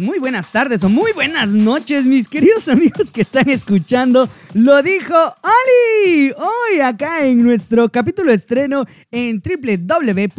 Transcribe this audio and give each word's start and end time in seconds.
Muy 0.00 0.18
buenas 0.18 0.50
tardes 0.50 0.82
o 0.84 0.88
muy 0.88 1.12
buenas 1.12 1.50
noches, 1.50 2.06
mis 2.06 2.28
queridos 2.28 2.68
amigos 2.70 3.10
que 3.10 3.20
están 3.20 3.48
escuchando. 3.50 4.28
Lo 4.52 4.82
dijo 4.82 5.14
Oli. 5.14 6.32
Hoy 6.32 6.80
acá 6.80 7.26
en 7.26 7.42
nuestro 7.42 7.90
capítulo 7.90 8.32
estreno 8.32 8.86
en 9.10 9.42
www.shock.fm. 9.42 10.32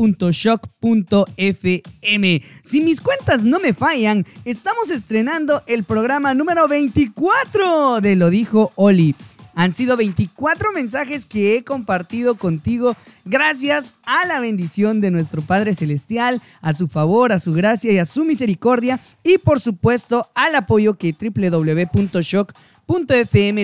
Si 2.61 2.81
mis 2.81 3.02
cuentas 3.02 3.45
no 3.45 3.59
me 3.59 3.73
fallan, 3.73 4.25
estamos 4.45 4.89
estrenando 4.89 5.61
el 5.67 5.83
programa 5.83 6.33
número 6.33 6.67
24 6.67 8.02
de 8.02 8.16
Lo 8.16 8.30
dijo 8.30 8.72
Oli. 8.75 9.16
Han 9.55 9.72
sido 9.72 9.98
24 9.98 10.73
mensajes 10.73 11.26
que 11.26 11.55
he 11.55 11.64
compartido 11.64 12.36
contigo 12.36 12.95
gracias 13.23 13.94
a 14.05 14.26
la 14.26 14.41
bendición 14.41 15.00
de 15.00 15.12
nuestro 15.12 15.41
Padre 15.41 15.73
Celestial, 15.73 16.41
a 16.62 16.73
su 16.73 16.90
favor, 16.90 17.31
a 17.31 17.40
su 17.40 17.54
gracia 17.54 17.94
y 17.94 17.98
a 17.98 18.05
su 18.05 18.26
misericordia 18.26 19.00
y 19.23 19.38
por 19.38 19.62
supuesto 19.62 20.28
al 20.36 20.55
apoyo 20.55 20.98
que 20.98 21.16
www.shock.fm 21.18 22.55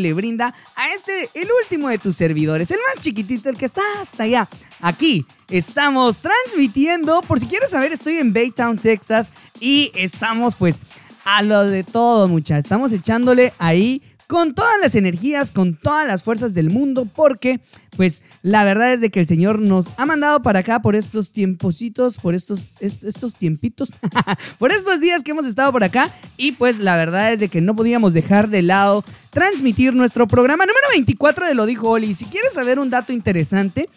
le 0.01 0.13
brinda 0.13 0.55
a 0.75 0.93
este, 0.93 1.29
el 1.33 1.49
último 1.61 1.89
de 1.89 1.97
tus 1.97 2.15
servidores, 2.15 2.71
el 2.71 2.79
más 2.87 3.03
chiquitito, 3.03 3.49
el 3.49 3.57
que 3.57 3.65
está 3.65 3.81
hasta 4.01 4.23
allá. 4.23 4.47
Aquí 4.79 5.25
estamos 5.49 6.19
transmitiendo, 6.19 7.21
por 7.23 7.39
si 7.39 7.47
quieres 7.47 7.71
saber, 7.71 7.91
estoy 7.91 8.19
en 8.19 8.31
Baytown, 8.31 8.77
Texas 8.77 9.33
y 9.59 9.91
estamos 9.93 10.55
pues 10.55 10.81
a 11.25 11.41
lo 11.41 11.65
de 11.65 11.83
todo, 11.83 12.27
mucha. 12.27 12.57
Estamos 12.57 12.93
echándole 12.93 13.53
ahí 13.59 14.01
con 14.31 14.55
todas 14.55 14.75
las 14.81 14.95
energías, 14.95 15.51
con 15.51 15.75
todas 15.75 16.07
las 16.07 16.23
fuerzas 16.23 16.53
del 16.53 16.69
mundo, 16.69 17.05
porque 17.05 17.59
pues 17.97 18.23
la 18.43 18.63
verdad 18.63 18.93
es 18.93 19.01
de 19.01 19.09
que 19.11 19.19
el 19.19 19.27
Señor 19.27 19.59
nos 19.59 19.87
ha 19.97 20.05
mandado 20.05 20.41
para 20.41 20.59
acá 20.59 20.81
por 20.81 20.95
estos 20.95 21.33
tiempositos, 21.33 22.15
por 22.15 22.33
estos, 22.33 22.71
est- 22.79 23.03
estos 23.03 23.33
tiempitos, 23.33 23.91
por 24.57 24.71
estos 24.71 25.01
días 25.01 25.21
que 25.23 25.31
hemos 25.31 25.45
estado 25.45 25.73
por 25.73 25.83
acá 25.83 26.09
y 26.37 26.53
pues 26.53 26.79
la 26.79 26.95
verdad 26.95 27.33
es 27.33 27.41
de 27.41 27.49
que 27.49 27.59
no 27.59 27.75
podíamos 27.75 28.13
dejar 28.13 28.47
de 28.47 28.61
lado 28.61 29.03
transmitir 29.31 29.93
nuestro 29.93 30.29
programa 30.29 30.63
número 30.65 30.87
24 30.93 31.47
de 31.47 31.53
Lo 31.53 31.65
Dijo 31.65 31.89
Oli. 31.89 32.13
Si 32.13 32.23
quieres 32.23 32.53
saber 32.53 32.79
un 32.79 32.89
dato 32.89 33.11
interesante, 33.11 33.89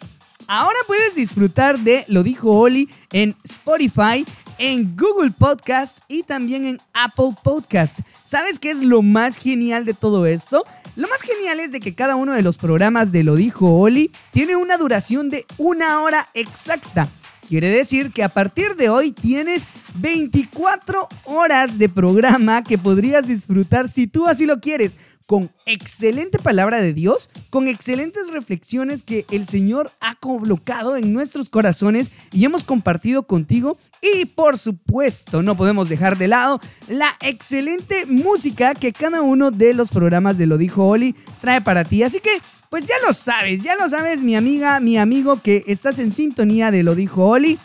Ahora 0.47 0.77
puedes 0.85 1.15
disfrutar 1.15 1.79
de 1.79 2.05
Lo 2.07 2.21
dijo 2.21 2.51
Oli 2.51 2.87
en 3.11 3.33
Spotify, 3.43 4.23
en 4.57 4.95
Google 4.95 5.31
Podcast 5.31 5.99
y 6.07 6.23
también 6.23 6.65
en 6.65 6.81
Apple 6.93 7.35
Podcast. 7.43 7.97
¿Sabes 8.23 8.59
qué 8.59 8.71
es 8.71 8.79
lo 8.79 9.01
más 9.01 9.37
genial 9.37 9.85
de 9.85 9.93
todo 9.93 10.25
esto? 10.25 10.63
Lo 10.95 11.07
más 11.07 11.21
genial 11.21 11.59
es 11.59 11.71
de 11.71 11.79
que 11.79 11.95
cada 11.95 12.15
uno 12.15 12.33
de 12.33 12.41
los 12.41 12.57
programas 12.57 13.11
de 13.11 13.23
Lo 13.23 13.35
dijo 13.35 13.79
Oli 13.79 14.11
tiene 14.31 14.55
una 14.55 14.77
duración 14.77 15.29
de 15.29 15.45
una 15.57 16.01
hora 16.01 16.27
exacta. 16.33 17.09
Quiere 17.47 17.69
decir 17.69 18.11
que 18.11 18.23
a 18.23 18.29
partir 18.29 18.75
de 18.75 18.89
hoy 18.89 19.11
tienes 19.11 19.67
24 19.95 21.07
horas 21.25 21.77
de 21.77 21.89
programa 21.89 22.63
que 22.63 22.77
podrías 22.77 23.27
disfrutar 23.27 23.87
si 23.87 24.07
tú 24.07 24.25
así 24.27 24.45
lo 24.45 24.59
quieres, 24.59 24.97
con 25.25 25.49
excelente 25.65 26.39
palabra 26.39 26.81
de 26.81 26.93
Dios, 26.93 27.29
con 27.49 27.67
excelentes 27.67 28.31
reflexiones 28.31 29.03
que 29.03 29.25
el 29.31 29.47
Señor 29.47 29.89
ha 29.99 30.15
colocado 30.15 30.97
en 30.97 31.13
nuestros 31.13 31.49
corazones 31.49 32.11
y 32.31 32.45
hemos 32.45 32.63
compartido 32.63 33.23
contigo. 33.23 33.75
Y 34.01 34.25
por 34.25 34.57
supuesto, 34.57 35.41
no 35.41 35.57
podemos 35.57 35.89
dejar 35.89 36.17
de 36.17 36.27
lado 36.27 36.61
la 36.87 37.09
excelente 37.21 38.05
música 38.05 38.75
que 38.75 38.93
cada 38.93 39.21
uno 39.21 39.51
de 39.51 39.73
los 39.73 39.89
programas 39.89 40.37
de 40.37 40.45
Lo 40.45 40.57
Dijo 40.57 40.85
Oli 40.85 41.15
trae 41.41 41.61
para 41.61 41.83
ti. 41.83 42.03
Así 42.03 42.19
que 42.19 42.39
pues 42.69 42.85
ya 42.85 42.95
lo 43.05 43.13
sabes, 43.13 43.61
ya 43.63 43.75
lo 43.75 43.87
sabes, 43.87 44.21
mi 44.21 44.35
amiga, 44.35 44.79
mi 44.79 44.97
amigo, 44.97 45.41
que 45.41 45.63
estás 45.67 45.97
en 45.99 46.11
sintonía 46.13 46.71
de 46.71 46.83
Lo 46.83 46.93
Dijo 46.93 47.25
Oli. 47.25 47.57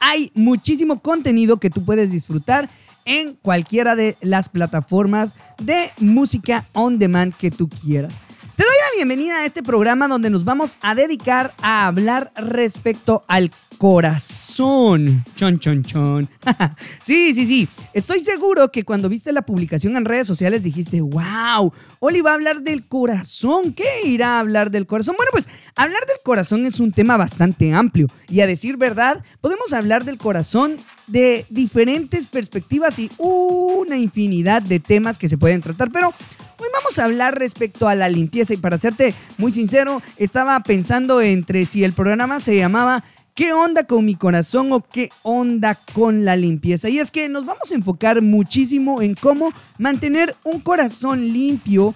Hay 0.00 0.32
muchísimo 0.34 1.00
contenido 1.00 1.58
que 1.58 1.70
tú 1.70 1.84
puedes 1.84 2.10
disfrutar 2.10 2.68
en 3.04 3.34
cualquiera 3.34 3.96
de 3.96 4.16
las 4.20 4.48
plataformas 4.48 5.36
de 5.62 5.90
música 5.98 6.66
on 6.72 6.98
demand 6.98 7.34
que 7.34 7.50
tú 7.50 7.68
quieras. 7.68 8.20
Te 8.60 8.66
doy 8.66 8.74
la 8.74 8.96
bienvenida 8.98 9.38
a 9.38 9.46
este 9.46 9.62
programa 9.62 10.06
donde 10.06 10.28
nos 10.28 10.44
vamos 10.44 10.76
a 10.82 10.94
dedicar 10.94 11.54
a 11.62 11.86
hablar 11.86 12.30
respecto 12.36 13.24
al 13.26 13.50
corazón. 13.78 15.24
Chon, 15.34 15.58
chon, 15.58 15.82
chon. 15.82 16.28
sí, 17.00 17.32
sí, 17.32 17.46
sí. 17.46 17.66
Estoy 17.94 18.18
seguro 18.18 18.70
que 18.70 18.84
cuando 18.84 19.08
viste 19.08 19.32
la 19.32 19.40
publicación 19.40 19.96
en 19.96 20.04
redes 20.04 20.26
sociales 20.26 20.62
dijiste, 20.62 21.00
wow, 21.00 21.72
Oli 22.00 22.20
va 22.20 22.32
a 22.32 22.34
hablar 22.34 22.60
del 22.60 22.86
corazón. 22.86 23.72
¿Qué 23.72 24.02
irá 24.04 24.36
a 24.36 24.40
hablar 24.40 24.70
del 24.70 24.86
corazón? 24.86 25.14
Bueno, 25.16 25.30
pues 25.32 25.48
hablar 25.74 26.04
del 26.04 26.18
corazón 26.22 26.66
es 26.66 26.80
un 26.80 26.90
tema 26.90 27.16
bastante 27.16 27.72
amplio 27.72 28.08
y 28.28 28.42
a 28.42 28.46
decir 28.46 28.76
verdad, 28.76 29.24
podemos 29.40 29.72
hablar 29.72 30.04
del 30.04 30.18
corazón 30.18 30.76
de 31.06 31.46
diferentes 31.48 32.26
perspectivas 32.26 32.98
y 32.98 33.10
una 33.16 33.96
infinidad 33.96 34.60
de 34.60 34.80
temas 34.80 35.16
que 35.16 35.30
se 35.30 35.38
pueden 35.38 35.62
tratar, 35.62 35.90
pero 35.90 36.12
Hoy 36.60 36.68
vamos 36.74 36.98
a 36.98 37.04
hablar 37.04 37.38
respecto 37.38 37.88
a 37.88 37.94
la 37.94 38.10
limpieza 38.10 38.52
y 38.52 38.58
para 38.58 38.76
serte 38.76 39.14
muy 39.38 39.50
sincero, 39.50 40.02
estaba 40.18 40.60
pensando 40.60 41.22
entre 41.22 41.64
si 41.64 41.84
el 41.84 41.94
programa 41.94 42.38
se 42.38 42.54
llamaba 42.54 43.02
¿Qué 43.34 43.54
onda 43.54 43.84
con 43.84 44.04
mi 44.04 44.14
corazón 44.14 44.70
o 44.74 44.82
qué 44.86 45.08
onda 45.22 45.80
con 45.94 46.26
la 46.26 46.36
limpieza? 46.36 46.90
Y 46.90 46.98
es 46.98 47.12
que 47.12 47.30
nos 47.30 47.46
vamos 47.46 47.72
a 47.72 47.74
enfocar 47.74 48.20
muchísimo 48.20 49.00
en 49.00 49.14
cómo 49.14 49.54
mantener 49.78 50.36
un 50.44 50.60
corazón 50.60 51.28
limpio 51.32 51.94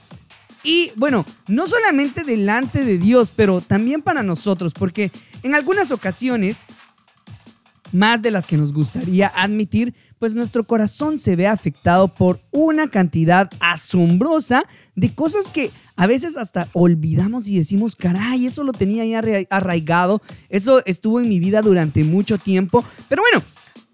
y 0.62 0.92
bueno, 0.96 1.26
no 1.46 1.66
solamente 1.66 2.25
delante 2.25 2.86
de 2.86 2.96
Dios, 2.96 3.34
pero 3.36 3.60
también 3.60 4.00
para 4.00 4.22
nosotros, 4.22 4.72
porque 4.72 5.10
en 5.42 5.54
algunas 5.54 5.91
ocasiones 5.91 6.62
más 7.92 8.22
de 8.22 8.31
las 8.31 8.46
que 8.46 8.56
nos 8.56 8.72
gustaría 8.72 9.28
admitir, 9.28 9.94
pues 10.24 10.34
nuestro 10.34 10.64
corazón 10.64 11.18
se 11.18 11.36
ve 11.36 11.46
afectado 11.46 12.08
por 12.08 12.40
una 12.50 12.88
cantidad 12.88 13.50
asombrosa 13.60 14.64
de 14.96 15.14
cosas 15.14 15.50
que 15.50 15.70
a 15.96 16.06
veces 16.06 16.38
hasta 16.38 16.66
olvidamos 16.72 17.46
y 17.46 17.58
decimos, 17.58 17.94
caray, 17.94 18.46
eso 18.46 18.64
lo 18.64 18.72
tenía 18.72 19.02
arra- 19.18 19.46
arraigado, 19.50 20.22
eso 20.48 20.82
estuvo 20.86 21.20
en 21.20 21.28
mi 21.28 21.40
vida 21.40 21.60
durante 21.60 22.04
mucho 22.04 22.38
tiempo, 22.38 22.82
pero 23.10 23.20
bueno. 23.20 23.44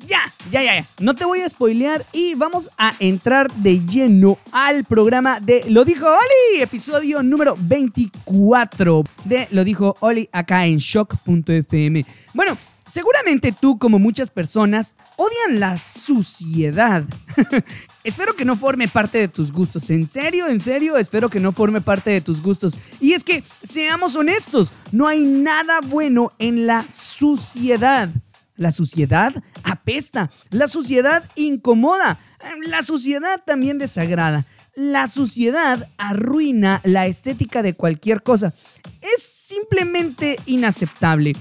Ya, 0.07 0.21
ya, 0.51 0.63
ya, 0.63 0.77
ya. 0.81 0.87
No 0.99 1.15
te 1.15 1.27
voy 1.27 1.41
a 1.41 1.49
spoilear 1.49 2.07
y 2.15 2.35
vamos 2.35 2.71
a 2.79 2.95
entrar 3.01 3.53
de 3.57 3.81
lleno 3.85 4.39
al 4.51 4.85
programa 4.85 5.41
de 5.41 5.65
Lo 5.69 5.85
Dijo 5.85 6.07
Oli, 6.07 6.63
episodio 6.63 7.23
número 7.23 7.55
24 7.59 9.05
de 9.25 9.47
Lo 9.51 9.63
Dijo 9.63 9.97
Oli 10.01 10.27
acá 10.33 10.65
en 10.67 10.79
shock.fm. 10.79 12.07
Bueno, 12.33 12.57
Seguramente 12.91 13.53
tú, 13.53 13.79
como 13.79 14.01
muchas 14.01 14.31
personas, 14.31 14.97
odian 15.17 15.61
la 15.61 15.79
suciedad. 15.79 17.05
espero 18.05 18.35
que 18.35 18.45
no 18.45 18.57
forme 18.57 18.89
parte 18.89 19.19
de 19.19 19.29
tus 19.29 19.53
gustos. 19.53 19.91
En 19.91 20.09
serio, 20.09 20.49
en 20.49 20.59
serio, 20.59 20.97
espero 20.97 21.29
que 21.29 21.39
no 21.39 21.53
forme 21.53 21.81
parte 21.81 22.11
de 22.11 22.21
tus 22.21 22.43
gustos. 22.43 22.77
Y 22.99 23.13
es 23.13 23.23
que, 23.23 23.45
seamos 23.63 24.17
honestos, 24.17 24.73
no 24.91 25.07
hay 25.07 25.25
nada 25.25 25.79
bueno 25.87 26.33
en 26.41 26.67
la 26.67 26.85
suciedad. 26.89 28.11
La 28.57 28.73
suciedad 28.73 29.35
apesta, 29.63 30.33
la 30.51 30.67
suciedad 30.67 31.23
incomoda, 31.37 32.19
la 32.65 32.83
suciedad 32.83 33.41
también 33.47 33.79
desagrada. 33.79 34.47
La 34.75 35.07
suciedad 35.07 35.89
arruina 35.97 36.81
la 36.83 37.07
estética 37.07 37.63
de 37.63 37.75
cualquier 37.75 38.25
cosa. 38.25 38.53
Es 39.01 39.23
simplemente 39.23 40.41
inaceptable. 40.47 41.35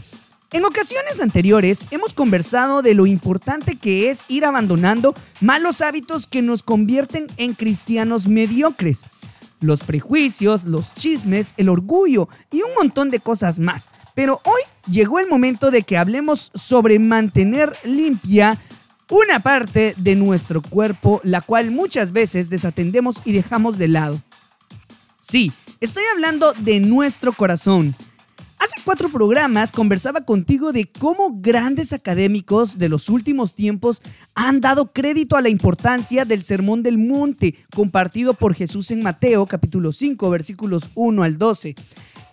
En 0.51 0.65
ocasiones 0.65 1.21
anteriores 1.21 1.85
hemos 1.91 2.15
conversado 2.15 2.81
de 2.81 2.95
lo 2.95 3.05
importante 3.05 3.75
que 3.75 4.09
es 4.09 4.25
ir 4.29 4.45
abandonando 4.45 5.13
malos 5.41 5.81
hábitos 5.81 6.25
que 6.25 6.41
nos 6.41 6.63
convierten 6.63 7.27
en 7.37 7.53
cristianos 7.53 8.25
mediocres. 8.25 9.05
Los 9.61 9.83
prejuicios, 9.83 10.63
los 10.63 10.95
chismes, 10.95 11.53
el 11.57 11.69
orgullo 11.69 12.29
y 12.49 12.63
un 12.63 12.73
montón 12.73 13.11
de 13.11 13.19
cosas 13.19 13.59
más. 13.59 13.91
Pero 14.15 14.41
hoy 14.43 14.61
llegó 14.91 15.19
el 15.19 15.27
momento 15.27 15.69
de 15.69 15.83
que 15.83 15.97
hablemos 15.97 16.51
sobre 16.55 16.97
mantener 16.97 17.77
limpia 17.83 18.57
una 19.09 19.41
parte 19.41 19.93
de 19.97 20.15
nuestro 20.15 20.63
cuerpo, 20.63 21.21
la 21.23 21.41
cual 21.41 21.69
muchas 21.69 22.11
veces 22.11 22.49
desatendemos 22.49 23.21
y 23.23 23.33
dejamos 23.33 23.77
de 23.77 23.87
lado. 23.87 24.19
Sí, 25.19 25.51
estoy 25.79 26.03
hablando 26.15 26.53
de 26.53 26.79
nuestro 26.79 27.33
corazón. 27.33 27.93
Hace 28.59 28.81
cuatro 28.83 29.07
programas 29.07 29.71
conversaba 29.71 30.25
contigo 30.25 30.73
de 30.73 30.91
cómo 30.91 31.39
grandes 31.39 31.93
académicos 31.93 32.77
de 32.77 32.89
los 32.89 33.07
últimos 33.07 33.55
tiempos 33.55 34.01
han 34.35 34.59
dado 34.59 34.91
crédito 34.91 35.37
a 35.37 35.41
la 35.41 35.47
importancia 35.47 36.25
del 36.25 36.43
Sermón 36.43 36.83
del 36.83 36.97
Monte 36.97 37.55
compartido 37.73 38.33
por 38.33 38.53
Jesús 38.53 38.91
en 38.91 39.01
Mateo 39.01 39.45
capítulo 39.45 39.93
5 39.93 40.29
versículos 40.29 40.89
1 40.95 41.23
al 41.23 41.37
12. 41.37 41.73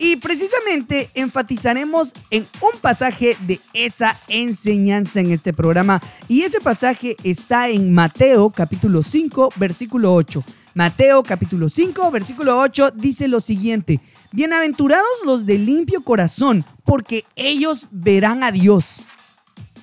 Y 0.01 0.17
precisamente 0.17 1.11
enfatizaremos 1.15 2.13
en 2.33 2.45
un 2.61 2.81
pasaje 2.81 3.37
de 3.47 3.61
esa 3.73 4.19
enseñanza 4.27 5.21
en 5.21 5.31
este 5.31 5.53
programa. 5.53 6.03
Y 6.27 6.43
ese 6.43 6.61
pasaje 6.61 7.17
está 7.23 7.69
en 7.69 7.95
Mateo 7.95 8.51
capítulo 8.51 9.05
5 9.05 9.51
versículo 9.55 10.13
8. 10.13 10.43
Mateo 10.75 11.23
capítulo 11.23 11.69
5 11.69 12.11
versículo 12.11 12.59
8 12.59 12.91
dice 12.97 13.29
lo 13.29 13.39
siguiente. 13.39 14.01
Bienaventurados 14.33 15.25
los 15.25 15.47
de 15.47 15.59
limpio 15.59 16.03
corazón, 16.03 16.65
porque 16.85 17.25
ellos 17.37 17.89
verán 17.91 18.43
a 18.43 18.53
Dios. 18.53 19.03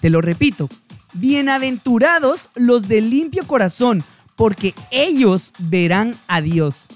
Te 0.01 0.09
lo 0.09 0.21
repito, 0.21 0.69
bienaventurados 1.13 2.49
los 2.55 2.87
de 2.87 3.01
limpio 3.01 3.47
corazón, 3.47 4.03
porque 4.35 4.73
ellos 4.91 5.53
verán 5.59 6.15
a 6.27 6.41
Dios. 6.41 6.87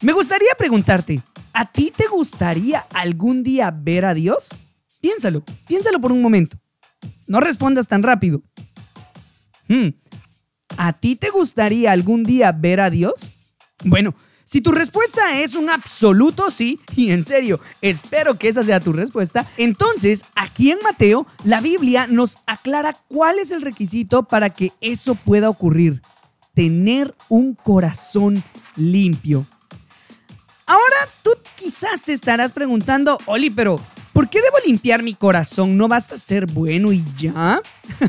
Me 0.00 0.12
gustaría 0.12 0.50
preguntarte, 0.58 1.20
¿a 1.52 1.66
ti 1.66 1.92
te 1.96 2.06
gustaría 2.08 2.80
algún 2.92 3.42
día 3.42 3.70
ver 3.70 4.04
a 4.04 4.14
Dios? 4.14 4.48
Piénsalo, 5.00 5.44
piénsalo 5.66 6.00
por 6.00 6.12
un 6.12 6.22
momento. 6.22 6.56
No 7.28 7.40
respondas 7.40 7.86
tan 7.86 8.02
rápido. 8.02 8.42
Hmm, 9.68 9.88
¿A 10.76 10.92
ti 10.92 11.16
te 11.16 11.30
gustaría 11.30 11.92
algún 11.92 12.24
día 12.24 12.52
ver 12.52 12.80
a 12.80 12.90
Dios? 12.90 13.34
Bueno, 13.84 14.14
si 14.48 14.62
tu 14.62 14.72
respuesta 14.72 15.40
es 15.40 15.54
un 15.54 15.68
absoluto 15.68 16.50
sí, 16.50 16.80
y 16.96 17.10
en 17.10 17.22
serio, 17.22 17.60
espero 17.82 18.38
que 18.38 18.48
esa 18.48 18.64
sea 18.64 18.80
tu 18.80 18.94
respuesta, 18.94 19.44
entonces 19.58 20.24
aquí 20.34 20.70
en 20.70 20.78
Mateo 20.82 21.26
la 21.44 21.60
Biblia 21.60 22.06
nos 22.06 22.38
aclara 22.46 22.98
cuál 23.08 23.38
es 23.38 23.50
el 23.50 23.60
requisito 23.60 24.22
para 24.22 24.48
que 24.48 24.72
eso 24.80 25.16
pueda 25.16 25.50
ocurrir. 25.50 26.00
Tener 26.54 27.14
un 27.28 27.52
corazón 27.56 28.42
limpio. 28.74 29.44
Ahora 30.64 30.96
tú 31.22 31.32
quizás 31.54 32.00
te 32.00 32.14
estarás 32.14 32.54
preguntando, 32.54 33.18
Oli, 33.26 33.50
pero 33.50 33.78
¿por 34.18 34.28
qué 34.28 34.40
debo 34.42 34.56
limpiar 34.66 35.04
mi 35.04 35.14
corazón? 35.14 35.76
¿No 35.76 35.86
basta 35.86 36.18
ser 36.18 36.46
bueno 36.46 36.92
y 36.92 37.04
ya? 37.16 37.62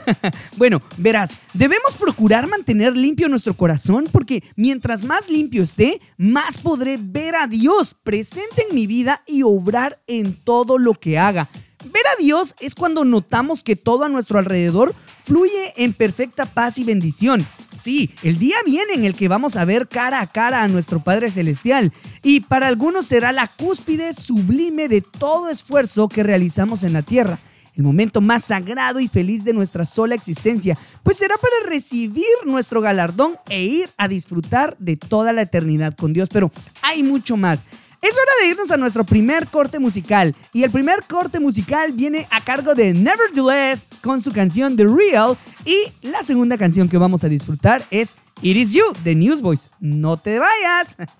bueno, 0.57 0.81
verás, 0.97 1.37
debemos 1.53 1.95
procurar 1.99 2.47
mantener 2.47 2.97
limpio 2.97 3.29
nuestro 3.29 3.53
corazón 3.53 4.07
porque 4.11 4.41
mientras 4.55 5.03
más 5.03 5.29
limpio 5.29 5.61
esté, 5.61 5.99
más 6.17 6.57
podré 6.57 6.97
ver 6.99 7.35
a 7.35 7.45
Dios 7.45 7.93
presente 7.93 8.65
en 8.67 8.73
mi 8.73 8.87
vida 8.87 9.21
y 9.27 9.43
obrar 9.43 9.97
en 10.07 10.33
todo 10.33 10.79
lo 10.79 10.95
que 10.95 11.19
haga. 11.19 11.47
Ver 11.85 12.03
a 12.07 12.21
Dios 12.21 12.55
es 12.59 12.75
cuando 12.75 13.05
notamos 13.05 13.63
que 13.63 13.75
todo 13.75 14.03
a 14.03 14.09
nuestro 14.09 14.37
alrededor 14.37 14.93
fluye 15.23 15.73
en 15.77 15.93
perfecta 15.93 16.45
paz 16.45 16.77
y 16.77 16.83
bendición. 16.83 17.45
Sí, 17.75 18.13
el 18.23 18.37
día 18.37 18.57
viene 18.65 18.93
en 18.93 19.05
el 19.05 19.15
que 19.15 19.27
vamos 19.27 19.55
a 19.55 19.63
ver 19.63 19.87
cara 19.87 20.19
a 20.19 20.27
cara 20.27 20.63
a 20.63 20.67
nuestro 20.67 20.99
Padre 20.99 21.31
Celestial 21.31 21.93
y 22.21 22.41
para 22.41 22.67
algunos 22.67 23.05
será 23.05 23.31
la 23.31 23.47
cúspide 23.47 24.13
sublime 24.13 24.89
de 24.89 25.01
todo 25.01 25.49
esfuerzo 25.49 26.09
que 26.09 26.23
realizamos 26.23 26.83
en 26.83 26.93
la 26.93 27.01
tierra 27.01 27.39
el 27.79 27.85
momento 27.85 28.19
más 28.19 28.43
sagrado 28.43 28.99
y 28.99 29.07
feliz 29.07 29.45
de 29.45 29.53
nuestra 29.53 29.85
sola 29.85 30.13
existencia, 30.13 30.77
pues 31.01 31.15
será 31.15 31.37
para 31.37 31.69
recibir 31.69 32.25
nuestro 32.45 32.81
galardón 32.81 33.37
e 33.47 33.63
ir 33.63 33.87
a 33.97 34.09
disfrutar 34.09 34.75
de 34.79 34.97
toda 34.97 35.31
la 35.31 35.43
eternidad 35.43 35.95
con 35.95 36.11
Dios. 36.11 36.27
Pero 36.29 36.51
hay 36.81 37.03
mucho 37.03 37.37
más. 37.37 37.65
Es 38.01 38.15
hora 38.15 38.31
de 38.41 38.49
irnos 38.49 38.71
a 38.71 38.77
nuestro 38.77 39.03
primer 39.03 39.47
corte 39.47 39.77
musical. 39.77 40.35
Y 40.53 40.63
el 40.63 40.71
primer 40.71 41.03
corte 41.03 41.39
musical 41.39 41.91
viene 41.91 42.27
a 42.31 42.41
cargo 42.41 42.73
de 42.73 42.93
Nevertheless 42.93 43.89
con 44.01 44.21
su 44.21 44.31
canción 44.31 44.77
The 44.77 44.85
Real. 44.85 45.37
Y 45.65 45.77
la 46.01 46.23
segunda 46.23 46.57
canción 46.57 46.87
que 46.87 46.97
vamos 46.97 47.23
a 47.25 47.29
disfrutar 47.29 47.85
es 47.91 48.15
It 48.41 48.55
Is 48.55 48.73
You 48.73 48.85
de 49.03 49.15
Newsboys. 49.15 49.69
No 49.79 50.17
te 50.17 50.39
vayas. 50.39 50.97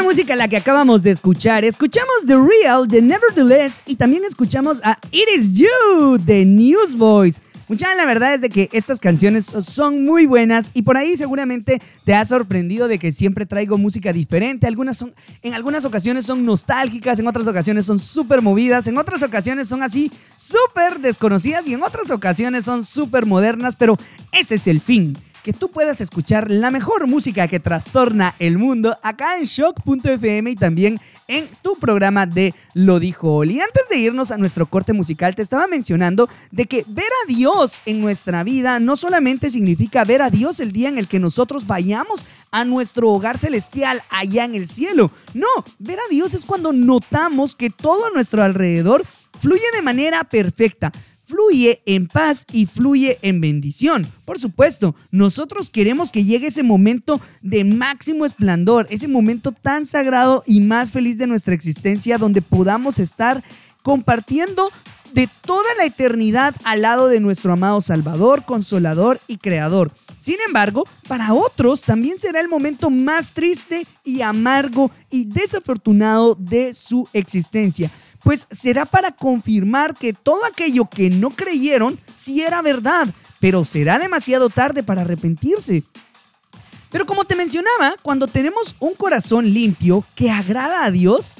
buena 0.00 0.12
música 0.12 0.34
la 0.34 0.48
que 0.48 0.56
acabamos 0.56 1.02
de 1.02 1.10
escuchar. 1.10 1.62
Escuchamos 1.62 2.24
The 2.26 2.34
Real 2.34 2.88
de 2.88 3.02
Nevertheless 3.02 3.82
y 3.86 3.96
también 3.96 4.24
escuchamos 4.24 4.80
a 4.82 4.98
It 5.10 5.28
Is 5.36 5.52
You 5.52 6.16
de 6.24 6.46
Newsboys. 6.46 7.40
Mucha 7.68 7.94
la 7.94 8.06
verdad 8.06 8.34
es 8.34 8.40
de 8.40 8.48
que 8.48 8.70
estas 8.72 8.98
canciones 8.98 9.44
son 9.44 10.04
muy 10.04 10.24
buenas 10.24 10.70
y 10.72 10.82
por 10.82 10.96
ahí 10.96 11.16
seguramente 11.18 11.82
te 12.04 12.14
ha 12.14 12.24
sorprendido 12.24 12.88
de 12.88 12.98
que 12.98 13.12
siempre 13.12 13.44
traigo 13.44 13.76
música 13.76 14.12
diferente. 14.12 14.66
Algunas 14.66 14.96
son, 14.96 15.12
en 15.42 15.52
algunas 15.52 15.84
ocasiones 15.84 16.24
son 16.24 16.46
nostálgicas, 16.46 17.20
en 17.20 17.28
otras 17.28 17.46
ocasiones 17.46 17.84
son 17.84 17.98
súper 17.98 18.40
movidas, 18.40 18.86
en 18.86 18.96
otras 18.96 19.22
ocasiones 19.22 19.68
son 19.68 19.82
así 19.82 20.10
súper 20.34 21.00
desconocidas 21.00 21.66
y 21.66 21.74
en 21.74 21.82
otras 21.82 22.10
ocasiones 22.10 22.64
son 22.64 22.84
súper 22.84 23.26
modernas, 23.26 23.76
pero 23.76 23.98
ese 24.32 24.54
es 24.54 24.66
el 24.66 24.80
fin 24.80 25.16
que 25.42 25.52
tú 25.52 25.70
puedas 25.70 26.00
escuchar 26.00 26.50
la 26.50 26.70
mejor 26.70 27.06
música 27.06 27.48
que 27.48 27.60
trastorna 27.60 28.34
el 28.38 28.58
mundo 28.58 28.98
acá 29.02 29.36
en 29.36 29.44
shock.fm 29.44 30.50
y 30.50 30.56
también 30.56 31.00
en 31.28 31.48
tu 31.62 31.78
programa 31.78 32.26
de 32.26 32.54
Lo 32.74 33.00
dijo 33.00 33.34
Oli. 33.34 33.60
Antes 33.60 33.88
de 33.88 33.98
irnos 33.98 34.30
a 34.30 34.36
nuestro 34.36 34.66
corte 34.66 34.92
musical, 34.92 35.34
te 35.34 35.42
estaba 35.42 35.66
mencionando 35.66 36.28
de 36.50 36.66
que 36.66 36.84
ver 36.88 37.04
a 37.24 37.28
Dios 37.28 37.82
en 37.86 38.00
nuestra 38.00 38.44
vida 38.44 38.80
no 38.80 38.96
solamente 38.96 39.50
significa 39.50 40.04
ver 40.04 40.22
a 40.22 40.30
Dios 40.30 40.60
el 40.60 40.72
día 40.72 40.88
en 40.88 40.98
el 40.98 41.08
que 41.08 41.18
nosotros 41.18 41.66
vayamos 41.66 42.26
a 42.50 42.64
nuestro 42.64 43.10
hogar 43.10 43.38
celestial 43.38 44.02
allá 44.10 44.44
en 44.44 44.54
el 44.54 44.66
cielo. 44.66 45.10
No, 45.34 45.46
ver 45.78 45.98
a 45.98 46.10
Dios 46.10 46.34
es 46.34 46.44
cuando 46.44 46.72
notamos 46.72 47.54
que 47.54 47.70
todo 47.70 48.06
a 48.06 48.10
nuestro 48.10 48.42
alrededor 48.42 49.04
fluye 49.40 49.62
de 49.74 49.82
manera 49.82 50.24
perfecta 50.24 50.92
fluye 51.30 51.80
en 51.86 52.08
paz 52.08 52.44
y 52.52 52.66
fluye 52.66 53.18
en 53.22 53.40
bendición. 53.40 54.12
Por 54.26 54.40
supuesto, 54.40 54.96
nosotros 55.12 55.70
queremos 55.70 56.10
que 56.10 56.24
llegue 56.24 56.48
ese 56.48 56.64
momento 56.64 57.20
de 57.42 57.62
máximo 57.62 58.24
esplendor, 58.24 58.88
ese 58.90 59.06
momento 59.06 59.52
tan 59.52 59.86
sagrado 59.86 60.42
y 60.46 60.60
más 60.60 60.90
feliz 60.90 61.18
de 61.18 61.28
nuestra 61.28 61.54
existencia 61.54 62.18
donde 62.18 62.42
podamos 62.42 62.98
estar 62.98 63.44
compartiendo 63.82 64.70
de 65.12 65.28
toda 65.44 65.68
la 65.78 65.84
eternidad 65.84 66.54
al 66.64 66.82
lado 66.82 67.08
de 67.08 67.20
nuestro 67.20 67.52
amado 67.52 67.80
Salvador, 67.80 68.44
Consolador 68.44 69.20
y 69.28 69.36
Creador. 69.36 69.92
Sin 70.20 70.36
embargo, 70.46 70.86
para 71.08 71.32
otros 71.32 71.80
también 71.80 72.18
será 72.18 72.40
el 72.40 72.48
momento 72.48 72.90
más 72.90 73.32
triste 73.32 73.86
y 74.04 74.20
amargo 74.20 74.90
y 75.10 75.24
desafortunado 75.24 76.36
de 76.38 76.74
su 76.74 77.08
existencia 77.12 77.90
pues 78.22 78.46
será 78.50 78.84
para 78.84 79.12
confirmar 79.12 79.96
que 79.96 80.12
todo 80.12 80.44
aquello 80.44 80.88
que 80.88 81.10
no 81.10 81.30
creyeron 81.30 81.98
sí 82.14 82.42
era 82.42 82.62
verdad, 82.62 83.08
pero 83.38 83.64
será 83.64 83.98
demasiado 83.98 84.50
tarde 84.50 84.82
para 84.82 85.02
arrepentirse. 85.02 85.82
Pero 86.90 87.06
como 87.06 87.24
te 87.24 87.36
mencionaba, 87.36 87.94
cuando 88.02 88.26
tenemos 88.26 88.74
un 88.80 88.94
corazón 88.94 89.52
limpio 89.52 90.04
que 90.14 90.30
agrada 90.30 90.84
a 90.84 90.90
Dios, 90.90 91.34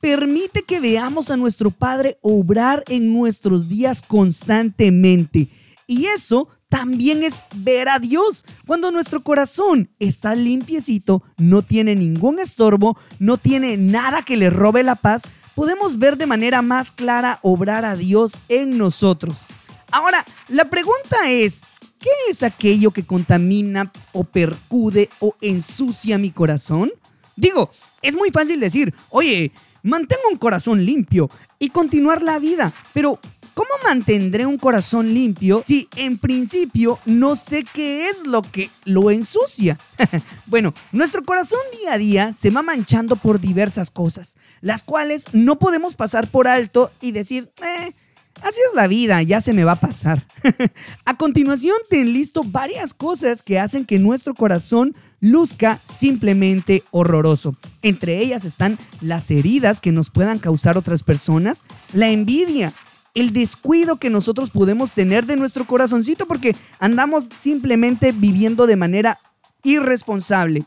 permite 0.00 0.62
que 0.62 0.80
veamos 0.80 1.30
a 1.30 1.36
nuestro 1.36 1.70
Padre 1.70 2.18
obrar 2.22 2.84
en 2.86 3.12
nuestros 3.12 3.68
días 3.68 4.00
constantemente. 4.00 5.50
Y 5.88 6.06
eso 6.06 6.48
también 6.76 7.22
es 7.22 7.42
ver 7.54 7.88
a 7.88 7.98
Dios. 7.98 8.44
Cuando 8.66 8.90
nuestro 8.90 9.22
corazón 9.22 9.88
está 9.98 10.34
limpiecito, 10.34 11.22
no 11.38 11.62
tiene 11.62 11.94
ningún 11.94 12.38
estorbo, 12.38 12.98
no 13.18 13.38
tiene 13.38 13.78
nada 13.78 14.20
que 14.20 14.36
le 14.36 14.50
robe 14.50 14.82
la 14.82 14.94
paz, 14.94 15.22
podemos 15.54 15.98
ver 15.98 16.18
de 16.18 16.26
manera 16.26 16.60
más 16.60 16.92
clara 16.92 17.38
obrar 17.40 17.86
a 17.86 17.96
Dios 17.96 18.36
en 18.50 18.76
nosotros. 18.76 19.46
Ahora, 19.90 20.22
la 20.48 20.66
pregunta 20.66 21.30
es, 21.30 21.62
¿qué 21.98 22.10
es 22.28 22.42
aquello 22.42 22.90
que 22.90 23.06
contamina 23.06 23.90
o 24.12 24.24
percude 24.24 25.08
o 25.20 25.34
ensucia 25.40 26.18
mi 26.18 26.30
corazón? 26.30 26.92
Digo, 27.36 27.70
es 28.02 28.14
muy 28.16 28.30
fácil 28.30 28.60
decir, 28.60 28.92
oye, 29.08 29.50
mantengo 29.82 30.28
un 30.30 30.36
corazón 30.36 30.84
limpio 30.84 31.30
y 31.58 31.70
continuar 31.70 32.22
la 32.22 32.38
vida, 32.38 32.74
pero 32.92 33.18
¿Cómo 33.56 33.70
mantendré 33.84 34.44
un 34.44 34.58
corazón 34.58 35.14
limpio 35.14 35.62
si 35.64 35.88
en 35.96 36.18
principio 36.18 36.98
no 37.06 37.34
sé 37.34 37.64
qué 37.72 38.06
es 38.06 38.26
lo 38.26 38.42
que 38.42 38.68
lo 38.84 39.10
ensucia? 39.10 39.78
bueno, 40.46 40.74
nuestro 40.92 41.24
corazón 41.24 41.60
día 41.80 41.94
a 41.94 41.98
día 41.98 42.32
se 42.34 42.50
va 42.50 42.60
manchando 42.60 43.16
por 43.16 43.40
diversas 43.40 43.90
cosas, 43.90 44.36
las 44.60 44.82
cuales 44.82 45.32
no 45.32 45.58
podemos 45.58 45.94
pasar 45.94 46.28
por 46.28 46.48
alto 46.48 46.90
y 47.00 47.12
decir, 47.12 47.50
eh, 47.64 47.94
Así 48.42 48.60
es 48.68 48.76
la 48.76 48.88
vida, 48.88 49.22
ya 49.22 49.40
se 49.40 49.54
me 49.54 49.64
va 49.64 49.72
a 49.72 49.80
pasar. 49.80 50.26
a 51.06 51.16
continuación 51.16 51.76
te 51.88 52.02
enlisto 52.02 52.42
varias 52.44 52.92
cosas 52.92 53.42
que 53.42 53.58
hacen 53.58 53.86
que 53.86 53.98
nuestro 53.98 54.34
corazón 54.34 54.92
luzca 55.20 55.80
simplemente 55.82 56.82
horroroso. 56.90 57.56
Entre 57.80 58.18
ellas 58.18 58.44
están 58.44 58.76
las 59.00 59.30
heridas 59.30 59.80
que 59.80 59.92
nos 59.92 60.10
puedan 60.10 60.38
causar 60.38 60.76
otras 60.76 61.02
personas, 61.02 61.64
la 61.94 62.08
envidia, 62.08 62.74
el 63.16 63.32
descuido 63.32 63.96
que 63.96 64.10
nosotros 64.10 64.50
podemos 64.50 64.92
tener 64.92 65.24
de 65.24 65.36
nuestro 65.36 65.66
corazoncito 65.66 66.26
porque 66.26 66.54
andamos 66.78 67.28
simplemente 67.34 68.12
viviendo 68.12 68.66
de 68.66 68.76
manera 68.76 69.18
irresponsable. 69.64 70.66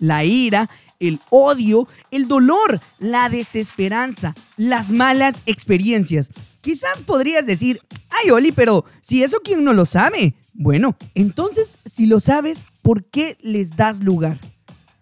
La 0.00 0.24
ira, 0.24 0.68
el 0.98 1.20
odio, 1.30 1.86
el 2.10 2.26
dolor, 2.26 2.80
la 2.98 3.28
desesperanza, 3.28 4.34
las 4.56 4.90
malas 4.90 5.42
experiencias. 5.46 6.32
Quizás 6.60 7.02
podrías 7.02 7.46
decir, 7.46 7.80
ay 8.10 8.30
Oli, 8.32 8.50
pero 8.50 8.84
si 9.00 9.22
eso 9.22 9.38
quién 9.44 9.62
no 9.62 9.72
lo 9.72 9.84
sabe. 9.84 10.34
Bueno, 10.54 10.96
entonces 11.14 11.78
si 11.84 12.06
lo 12.06 12.18
sabes, 12.18 12.66
¿por 12.82 13.04
qué 13.04 13.38
les 13.42 13.76
das 13.76 14.02
lugar? 14.02 14.36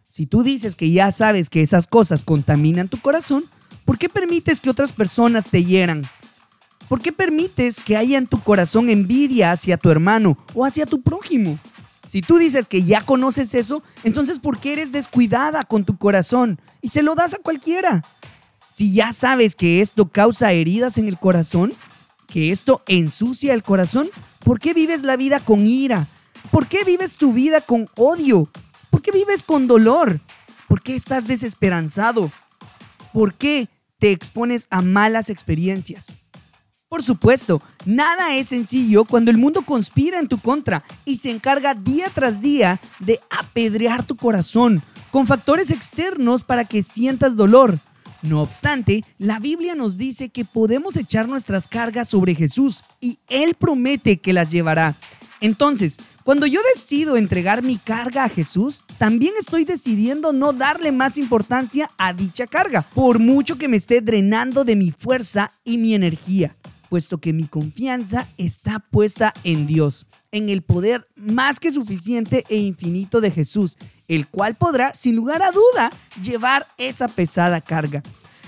Si 0.02 0.26
tú 0.26 0.42
dices 0.42 0.76
que 0.76 0.90
ya 0.90 1.12
sabes 1.12 1.48
que 1.48 1.62
esas 1.62 1.86
cosas 1.86 2.24
contaminan 2.24 2.88
tu 2.88 3.00
corazón, 3.00 3.46
¿por 3.86 3.96
qué 3.96 4.10
permites 4.10 4.60
que 4.60 4.68
otras 4.68 4.92
personas 4.92 5.46
te 5.46 5.64
hieran? 5.64 6.06
¿Por 6.88 7.02
qué 7.02 7.12
permites 7.12 7.80
que 7.80 7.96
haya 7.96 8.16
en 8.16 8.26
tu 8.26 8.40
corazón 8.40 8.88
envidia 8.88 9.52
hacia 9.52 9.76
tu 9.76 9.90
hermano 9.90 10.38
o 10.54 10.64
hacia 10.64 10.86
tu 10.86 11.02
prójimo? 11.02 11.58
Si 12.06 12.22
tú 12.22 12.38
dices 12.38 12.68
que 12.68 12.82
ya 12.82 13.02
conoces 13.02 13.52
eso, 13.54 13.82
entonces 14.02 14.38
¿por 14.38 14.58
qué 14.58 14.72
eres 14.72 14.92
descuidada 14.92 15.64
con 15.64 15.84
tu 15.84 15.98
corazón 15.98 16.58
y 16.80 16.88
se 16.88 17.02
lo 17.02 17.14
das 17.14 17.34
a 17.34 17.38
cualquiera? 17.38 18.04
Si 18.70 18.94
ya 18.94 19.12
sabes 19.12 19.54
que 19.54 19.82
esto 19.82 20.08
causa 20.08 20.52
heridas 20.52 20.96
en 20.96 21.08
el 21.08 21.18
corazón, 21.18 21.74
que 22.26 22.50
esto 22.50 22.82
ensucia 22.86 23.52
el 23.52 23.62
corazón, 23.62 24.08
¿por 24.42 24.58
qué 24.58 24.72
vives 24.72 25.02
la 25.02 25.16
vida 25.16 25.40
con 25.40 25.66
ira? 25.66 26.08
¿Por 26.50 26.66
qué 26.66 26.84
vives 26.84 27.16
tu 27.16 27.34
vida 27.34 27.60
con 27.60 27.90
odio? 27.96 28.48
¿Por 28.88 29.02
qué 29.02 29.10
vives 29.10 29.42
con 29.42 29.66
dolor? 29.66 30.20
¿Por 30.68 30.80
qué 30.80 30.94
estás 30.94 31.26
desesperanzado? 31.26 32.30
¿Por 33.12 33.34
qué 33.34 33.68
te 33.98 34.12
expones 34.12 34.66
a 34.70 34.80
malas 34.80 35.28
experiencias? 35.28 36.14
Por 36.88 37.02
supuesto, 37.02 37.60
nada 37.84 38.34
es 38.34 38.48
sencillo 38.48 39.04
cuando 39.04 39.30
el 39.30 39.36
mundo 39.36 39.60
conspira 39.60 40.18
en 40.18 40.26
tu 40.26 40.38
contra 40.38 40.84
y 41.04 41.16
se 41.16 41.30
encarga 41.30 41.74
día 41.74 42.08
tras 42.08 42.40
día 42.40 42.80
de 42.98 43.20
apedrear 43.28 44.06
tu 44.06 44.16
corazón 44.16 44.82
con 45.10 45.26
factores 45.26 45.70
externos 45.70 46.44
para 46.44 46.64
que 46.64 46.82
sientas 46.82 47.36
dolor. 47.36 47.78
No 48.22 48.40
obstante, 48.40 49.04
la 49.18 49.38
Biblia 49.38 49.74
nos 49.74 49.98
dice 49.98 50.30
que 50.30 50.46
podemos 50.46 50.96
echar 50.96 51.28
nuestras 51.28 51.68
cargas 51.68 52.08
sobre 52.08 52.34
Jesús 52.34 52.82
y 53.02 53.18
Él 53.28 53.54
promete 53.54 54.16
que 54.16 54.32
las 54.32 54.48
llevará. 54.48 54.96
Entonces, 55.40 55.98
cuando 56.24 56.46
yo 56.46 56.60
decido 56.74 57.18
entregar 57.18 57.62
mi 57.62 57.76
carga 57.76 58.24
a 58.24 58.28
Jesús, 58.30 58.84
también 58.96 59.34
estoy 59.38 59.66
decidiendo 59.66 60.32
no 60.32 60.54
darle 60.54 60.90
más 60.90 61.18
importancia 61.18 61.90
a 61.98 62.14
dicha 62.14 62.46
carga, 62.46 62.80
por 62.80 63.18
mucho 63.18 63.58
que 63.58 63.68
me 63.68 63.76
esté 63.76 64.00
drenando 64.00 64.64
de 64.64 64.74
mi 64.74 64.90
fuerza 64.90 65.50
y 65.64 65.76
mi 65.76 65.94
energía 65.94 66.56
puesto 66.88 67.18
que 67.18 67.32
mi 67.32 67.44
confianza 67.44 68.28
está 68.36 68.78
puesta 68.78 69.34
en 69.44 69.66
Dios, 69.66 70.06
en 70.32 70.48
el 70.48 70.62
poder 70.62 71.06
más 71.16 71.60
que 71.60 71.70
suficiente 71.70 72.44
e 72.48 72.56
infinito 72.56 73.20
de 73.20 73.30
Jesús, 73.30 73.76
el 74.08 74.26
cual 74.26 74.56
podrá, 74.56 74.94
sin 74.94 75.16
lugar 75.16 75.42
a 75.42 75.50
duda, 75.50 75.92
llevar 76.22 76.66
esa 76.78 77.08
pesada 77.08 77.60
carga. 77.60 78.02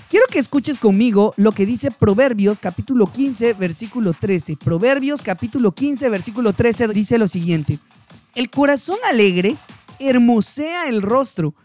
Quiero 0.09 0.25
que 0.27 0.39
escuches 0.39 0.77
conmigo 0.77 1.33
lo 1.37 1.53
que 1.53 1.65
dice 1.65 1.89
Proverbios 1.89 2.59
capítulo 2.59 3.09
15, 3.09 3.53
versículo 3.53 4.13
13. 4.13 4.57
Proverbios 4.57 5.23
capítulo 5.23 5.71
15, 5.71 6.09
versículo 6.09 6.51
13 6.51 6.89
dice 6.89 7.17
lo 7.17 7.29
siguiente. 7.29 7.79
El 8.35 8.49
corazón 8.49 8.97
alegre 9.09 9.55
hermosea 9.99 10.89
el 10.89 11.01
rostro, 11.01 11.55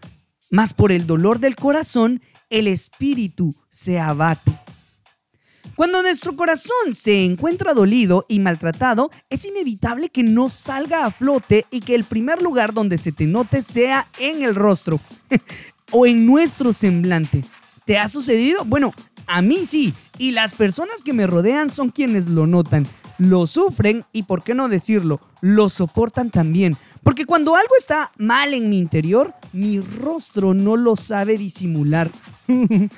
mas 0.52 0.74
por 0.74 0.92
el 0.92 1.08
dolor 1.08 1.40
del 1.40 1.56
corazón 1.56 2.22
el 2.48 2.68
espíritu 2.68 3.52
se 3.68 3.98
abate. 3.98 4.65
Cuando 5.76 6.00
nuestro 6.00 6.34
corazón 6.36 6.94
se 6.94 7.22
encuentra 7.22 7.74
dolido 7.74 8.24
y 8.28 8.40
maltratado, 8.40 9.10
es 9.28 9.44
inevitable 9.44 10.08
que 10.08 10.22
no 10.22 10.48
salga 10.48 11.04
a 11.04 11.10
flote 11.10 11.66
y 11.70 11.80
que 11.80 11.94
el 11.94 12.04
primer 12.04 12.40
lugar 12.40 12.72
donde 12.72 12.96
se 12.96 13.12
te 13.12 13.26
note 13.26 13.60
sea 13.60 14.08
en 14.18 14.42
el 14.42 14.54
rostro 14.54 14.98
o 15.92 16.06
en 16.06 16.24
nuestro 16.24 16.72
semblante. 16.72 17.44
¿Te 17.84 17.98
ha 17.98 18.08
sucedido? 18.08 18.64
Bueno, 18.64 18.94
a 19.26 19.42
mí 19.42 19.66
sí, 19.66 19.92
y 20.16 20.30
las 20.30 20.54
personas 20.54 21.02
que 21.02 21.12
me 21.12 21.26
rodean 21.26 21.70
son 21.70 21.90
quienes 21.90 22.30
lo 22.30 22.46
notan, 22.46 22.86
lo 23.18 23.46
sufren 23.46 24.02
y, 24.12 24.22
por 24.22 24.44
qué 24.44 24.54
no 24.54 24.70
decirlo, 24.70 25.20
lo 25.42 25.68
soportan 25.68 26.30
también. 26.30 26.78
Porque 27.02 27.26
cuando 27.26 27.54
algo 27.54 27.74
está 27.78 28.12
mal 28.16 28.54
en 28.54 28.70
mi 28.70 28.78
interior, 28.78 29.34
mi 29.52 29.80
rostro 29.80 30.54
no 30.54 30.76
lo 30.76 30.96
sabe 30.96 31.36
disimular. 31.36 32.10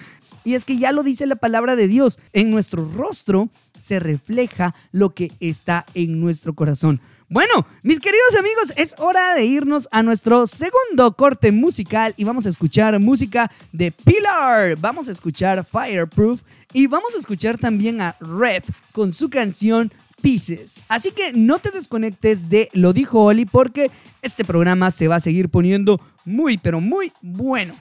Y 0.45 0.55
es 0.55 0.65
que 0.65 0.77
ya 0.77 0.93
lo 0.93 1.03
dice 1.03 1.27
la 1.27 1.37
palabra 1.37 1.77
de 1.77 1.89
Dios, 1.89 2.21
en 2.33 2.51
nuestro 2.51 2.89
rostro 2.89 3.49
se 3.79 4.01
refleja 4.01 4.75
lo 4.93 5.15
que 5.15 5.33
está 5.41 5.87
en 5.95 6.21
nuestro 6.21 6.55
corazón. 6.55 7.01
Bueno, 7.29 7.67
mis 7.83 8.01
queridos 8.01 8.37
amigos, 8.39 8.73
es 8.77 8.95
hora 8.99 9.35
de 9.35 9.45
irnos 9.45 9.89
a 9.93 10.03
nuestro 10.03 10.47
segundo 10.47 11.15
corte 11.15 11.53
musical 11.53 12.15
y 12.17 12.25
vamos 12.25 12.47
a 12.47 12.49
escuchar 12.49 12.99
música 12.99 13.51
de 13.73 13.93
Pilar. 13.93 14.77
Vamos 14.77 15.09
a 15.09 15.13
escuchar 15.13 15.65
Fireproof 15.65 16.41
y 16.73 16.87
vamos 16.87 17.15
a 17.15 17.19
escuchar 17.19 17.59
también 17.59 18.01
a 18.01 18.17
Red 18.21 18.65
con 18.93 19.13
su 19.13 19.29
canción 19.29 19.93
Pieces. 20.23 20.83
Así 20.89 21.13
que 21.13 21.33
no 21.33 21.59
te 21.59 21.71
desconectes 21.71 22.49
de 22.49 22.69
Lo 22.73 22.93
dijo 22.93 23.23
Oli 23.23 23.45
porque 23.45 23.91
este 24.23 24.45
programa 24.45 24.91
se 24.91 25.07
va 25.07 25.17
a 25.17 25.21
seguir 25.21 25.49
poniendo 25.49 26.01
muy, 26.25 26.59
pero 26.59 26.81
muy 26.81 27.13
bueno. 27.23 27.75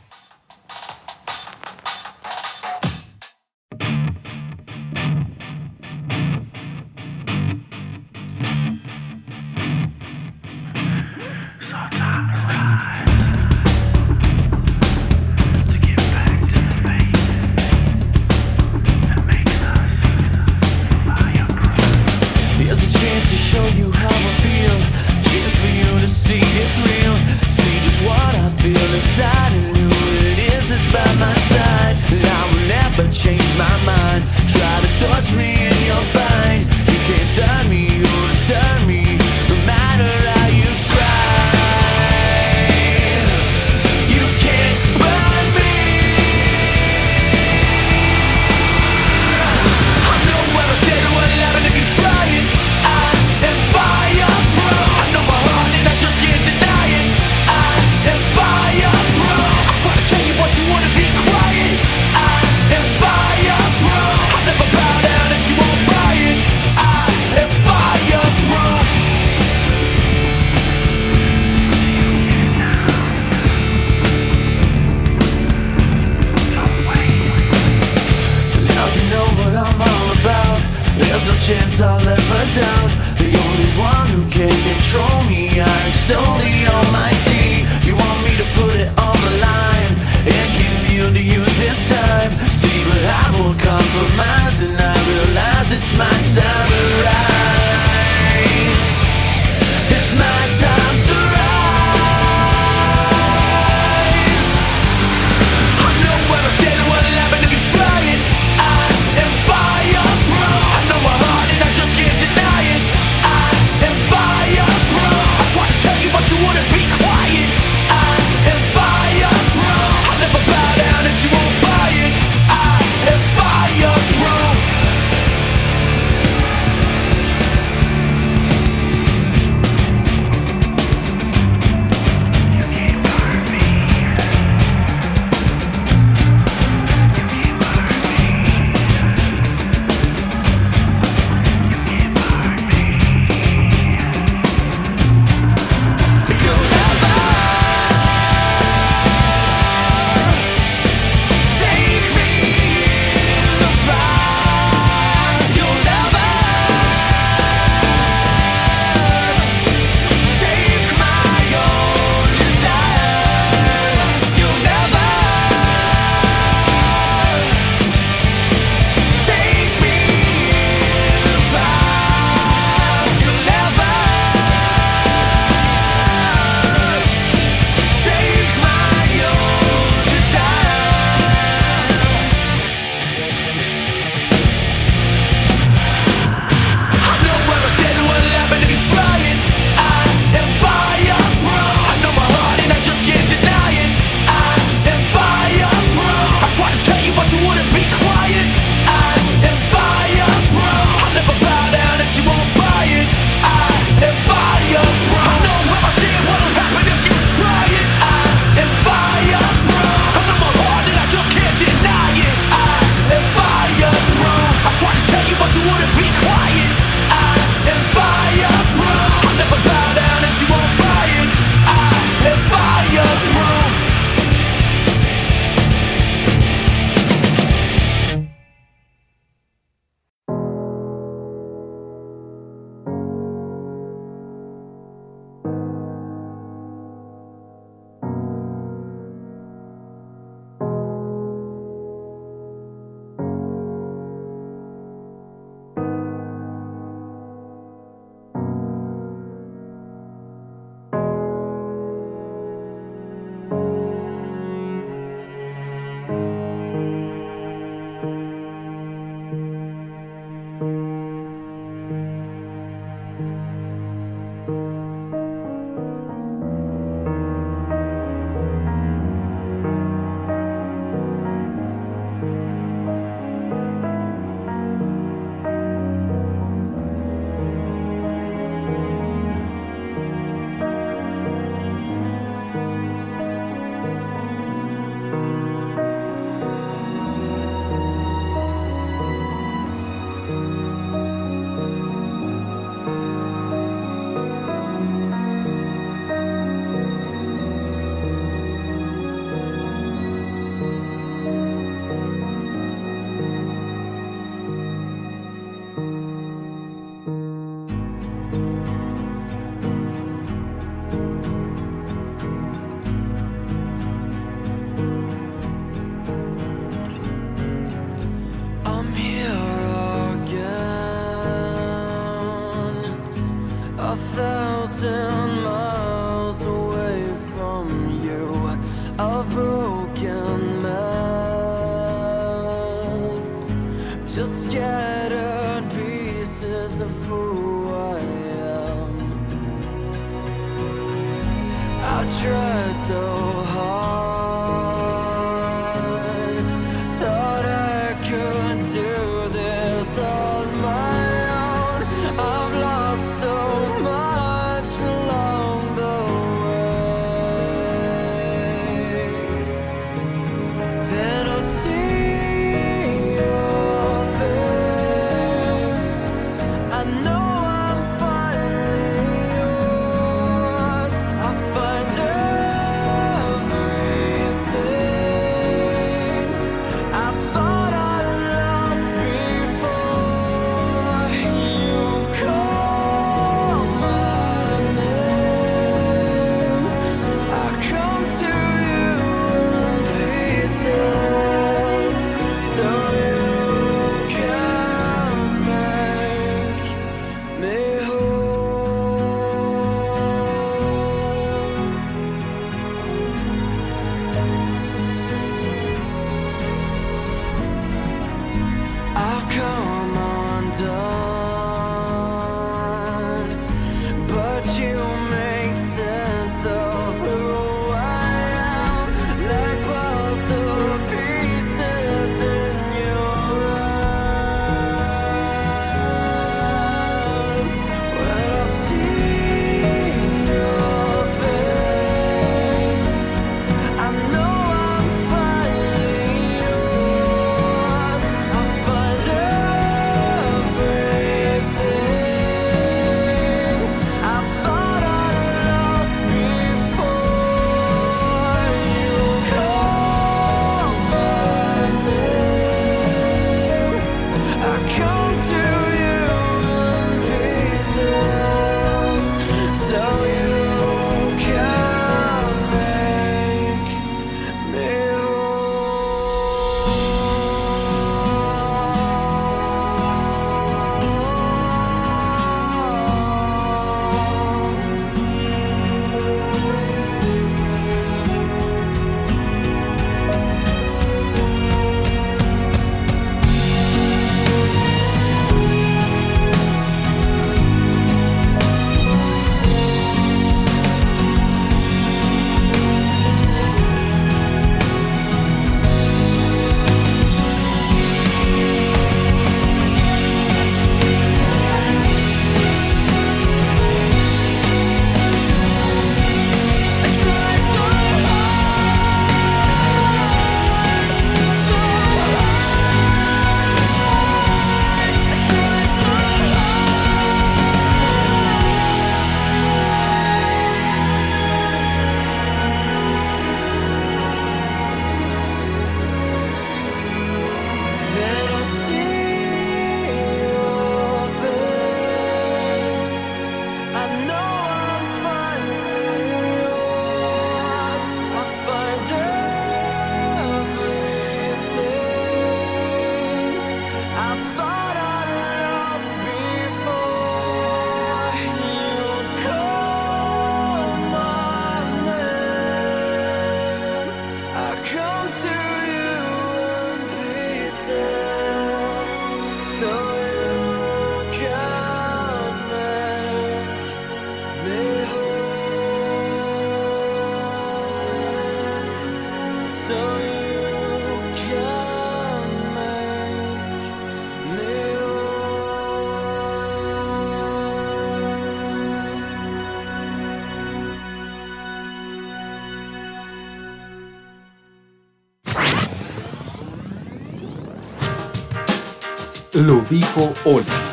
Lo 589.38 589.62
dijo 589.70 590.14
Oli. 590.24 590.67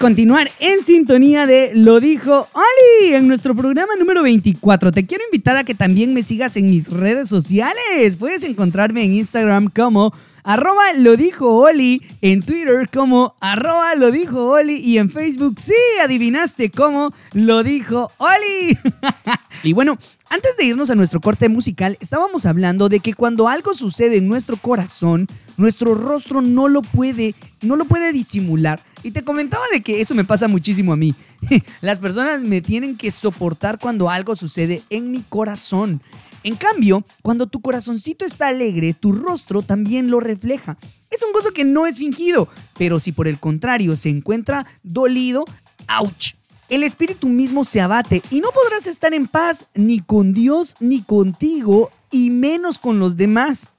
Continuar 0.00 0.50
en 0.60 0.80
sintonía 0.80 1.44
de 1.44 1.72
Lo 1.74 2.00
dijo 2.00 2.48
Oli 2.54 3.12
en 3.12 3.28
nuestro 3.28 3.54
programa 3.54 3.92
número 3.98 4.22
24. 4.22 4.92
Te 4.92 5.04
quiero 5.04 5.24
invitar 5.26 5.58
a 5.58 5.64
que 5.64 5.74
también 5.74 6.14
me 6.14 6.22
sigas 6.22 6.56
en 6.56 6.70
mis 6.70 6.90
redes 6.90 7.28
sociales. 7.28 8.16
Puedes 8.16 8.42
encontrarme 8.44 9.04
en 9.04 9.12
Instagram 9.12 9.68
como 9.68 10.14
arroba 10.42 10.94
lo 10.96 11.18
dijo 11.18 11.54
Oli, 11.54 12.02
en 12.22 12.40
Twitter 12.40 12.88
como 12.90 13.34
arroba 13.40 13.94
lo 13.94 14.10
dijo 14.10 14.48
Oli 14.48 14.76
y 14.76 14.96
en 14.96 15.10
Facebook, 15.10 15.56
sí, 15.58 15.74
adivinaste 16.02 16.70
como 16.70 17.12
lo 17.34 17.62
dijo 17.62 18.10
Oli. 18.16 18.78
y 19.62 19.74
bueno, 19.74 19.98
antes 20.30 20.56
de 20.56 20.64
irnos 20.64 20.88
a 20.88 20.94
nuestro 20.94 21.20
corte 21.20 21.50
musical, 21.50 21.98
estábamos 22.00 22.46
hablando 22.46 22.88
de 22.88 23.00
que 23.00 23.12
cuando 23.12 23.48
algo 23.48 23.74
sucede 23.74 24.16
en 24.16 24.28
nuestro 24.28 24.56
corazón, 24.56 25.26
nuestro 25.58 25.94
rostro 25.94 26.40
no 26.40 26.68
lo 26.68 26.80
puede, 26.80 27.34
no 27.60 27.76
lo 27.76 27.84
puede 27.84 28.14
disimular. 28.14 28.80
Y 29.02 29.12
te 29.12 29.24
comentaba 29.24 29.64
de 29.72 29.82
que 29.82 30.00
eso 30.00 30.14
me 30.14 30.24
pasa 30.24 30.48
muchísimo 30.48 30.92
a 30.92 30.96
mí. 30.96 31.14
Las 31.80 31.98
personas 31.98 32.42
me 32.42 32.60
tienen 32.60 32.96
que 32.96 33.10
soportar 33.10 33.78
cuando 33.78 34.10
algo 34.10 34.36
sucede 34.36 34.82
en 34.90 35.10
mi 35.10 35.22
corazón. 35.28 36.02
En 36.42 36.56
cambio, 36.56 37.04
cuando 37.22 37.46
tu 37.46 37.60
corazoncito 37.60 38.24
está 38.24 38.48
alegre, 38.48 38.94
tu 38.94 39.12
rostro 39.12 39.62
también 39.62 40.10
lo 40.10 40.20
refleja. 40.20 40.78
Es 41.10 41.22
un 41.22 41.32
gozo 41.32 41.52
que 41.52 41.64
no 41.64 41.86
es 41.86 41.98
fingido, 41.98 42.48
pero 42.78 42.98
si 42.98 43.12
por 43.12 43.28
el 43.28 43.38
contrario 43.38 43.96
se 43.96 44.08
encuentra 44.08 44.66
dolido, 44.82 45.44
¡ouch! 45.88 46.34
El 46.68 46.84
espíritu 46.84 47.28
mismo 47.28 47.64
se 47.64 47.80
abate 47.80 48.22
y 48.30 48.40
no 48.40 48.50
podrás 48.52 48.86
estar 48.86 49.12
en 49.12 49.26
paz 49.26 49.66
ni 49.74 50.00
con 50.00 50.32
Dios 50.32 50.76
ni 50.78 51.02
contigo 51.02 51.90
y 52.12 52.30
menos 52.30 52.78
con 52.78 53.00
los 53.00 53.16
demás. 53.16 53.72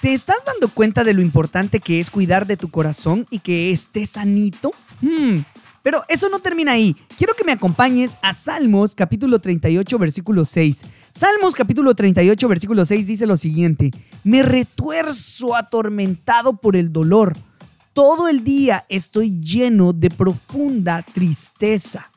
¿Te 0.00 0.12
estás 0.12 0.44
dando 0.46 0.68
cuenta 0.68 1.02
de 1.02 1.12
lo 1.12 1.22
importante 1.22 1.80
que 1.80 1.98
es 1.98 2.10
cuidar 2.10 2.46
de 2.46 2.56
tu 2.56 2.70
corazón 2.70 3.26
y 3.30 3.40
que 3.40 3.72
esté 3.72 4.06
sanito? 4.06 4.70
Hmm, 5.02 5.40
Pero 5.82 6.04
eso 6.08 6.28
no 6.28 6.38
termina 6.38 6.72
ahí. 6.72 6.94
Quiero 7.16 7.34
que 7.34 7.44
me 7.44 7.50
acompañes 7.52 8.16
a 8.22 8.32
Salmos 8.32 8.94
capítulo 8.94 9.40
38 9.40 9.98
versículo 9.98 10.44
6. 10.44 10.84
Salmos 11.12 11.54
capítulo 11.54 11.94
38 11.94 12.46
versículo 12.48 12.84
6 12.84 13.06
dice 13.06 13.26
lo 13.26 13.36
siguiente. 13.36 13.90
Me 14.22 14.42
retuerzo 14.42 15.56
atormentado 15.56 16.56
por 16.56 16.76
el 16.76 16.92
dolor. 16.92 17.36
Todo 17.92 18.28
el 18.28 18.44
día 18.44 18.84
estoy 18.88 19.40
lleno 19.40 19.92
de 19.92 20.10
profunda 20.10 21.02
tristeza. 21.02 22.08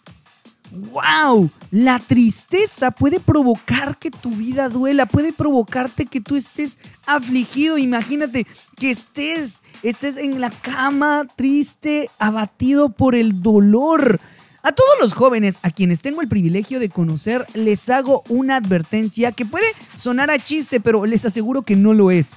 ¡Wow! 0.71 1.49
La 1.71 1.99
tristeza 1.99 2.91
puede 2.91 3.19
provocar 3.19 3.97
que 3.97 4.09
tu 4.09 4.31
vida 4.31 4.69
duela, 4.69 5.05
puede 5.05 5.33
provocarte 5.33 6.05
que 6.05 6.21
tú 6.21 6.35
estés 6.35 6.79
afligido. 7.05 7.77
Imagínate 7.77 8.47
que 8.77 8.89
estés, 8.89 9.61
estés 9.83 10.17
en 10.17 10.39
la 10.39 10.49
cama 10.49 11.27
triste, 11.35 12.09
abatido 12.19 12.89
por 12.89 13.15
el 13.15 13.41
dolor. 13.41 14.19
A 14.63 14.71
todos 14.71 14.93
los 15.01 15.13
jóvenes 15.13 15.59
a 15.63 15.71
quienes 15.71 16.01
tengo 16.01 16.21
el 16.21 16.27
privilegio 16.27 16.79
de 16.79 16.89
conocer, 16.89 17.45
les 17.53 17.89
hago 17.89 18.23
una 18.29 18.57
advertencia 18.57 19.31
que 19.31 19.45
puede 19.45 19.65
sonar 19.95 20.29
a 20.29 20.39
chiste, 20.39 20.79
pero 20.79 21.05
les 21.05 21.25
aseguro 21.25 21.63
que 21.63 21.75
no 21.75 21.93
lo 21.93 22.11
es. 22.11 22.35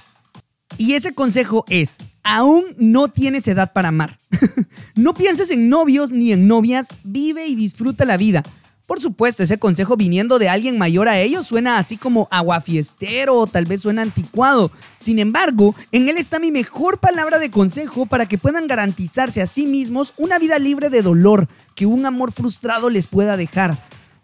Y 0.77 0.93
ese 0.93 1.13
consejo 1.13 1.65
es, 1.69 1.97
aún 2.23 2.63
no 2.77 3.07
tienes 3.07 3.47
edad 3.47 3.71
para 3.71 3.89
amar. 3.89 4.17
no 4.95 5.13
pienses 5.13 5.51
en 5.51 5.69
novios 5.69 6.11
ni 6.11 6.31
en 6.31 6.47
novias, 6.47 6.89
vive 7.03 7.47
y 7.47 7.55
disfruta 7.55 8.05
la 8.05 8.17
vida. 8.17 8.43
Por 8.87 9.01
supuesto, 9.01 9.41
ese 9.41 9.57
consejo 9.57 9.97
viniendo 9.97 10.37
de 10.37 10.47
alguien 10.47 10.77
mayor 10.77 11.07
a 11.07 11.19
ellos 11.19 11.47
suena 11.47 11.79
así 11.79 11.97
como 11.97 12.27
aguafiestero 12.29 13.35
o 13.35 13.47
tal 13.47 13.65
vez 13.65 13.81
suena 13.81 14.03
anticuado. 14.03 14.69
Sin 14.97 15.17
embargo, 15.17 15.73
en 15.91 16.07
él 16.07 16.17
está 16.17 16.37
mi 16.37 16.51
mejor 16.51 16.99
palabra 16.99 17.39
de 17.39 17.49
consejo 17.49 18.05
para 18.05 18.27
que 18.27 18.37
puedan 18.37 18.67
garantizarse 18.67 19.41
a 19.41 19.47
sí 19.47 19.65
mismos 19.65 20.13
una 20.17 20.37
vida 20.37 20.59
libre 20.59 20.91
de 20.91 21.01
dolor 21.01 21.47
que 21.73 21.87
un 21.87 22.05
amor 22.05 22.31
frustrado 22.31 22.91
les 22.91 23.07
pueda 23.07 23.37
dejar. 23.37 23.75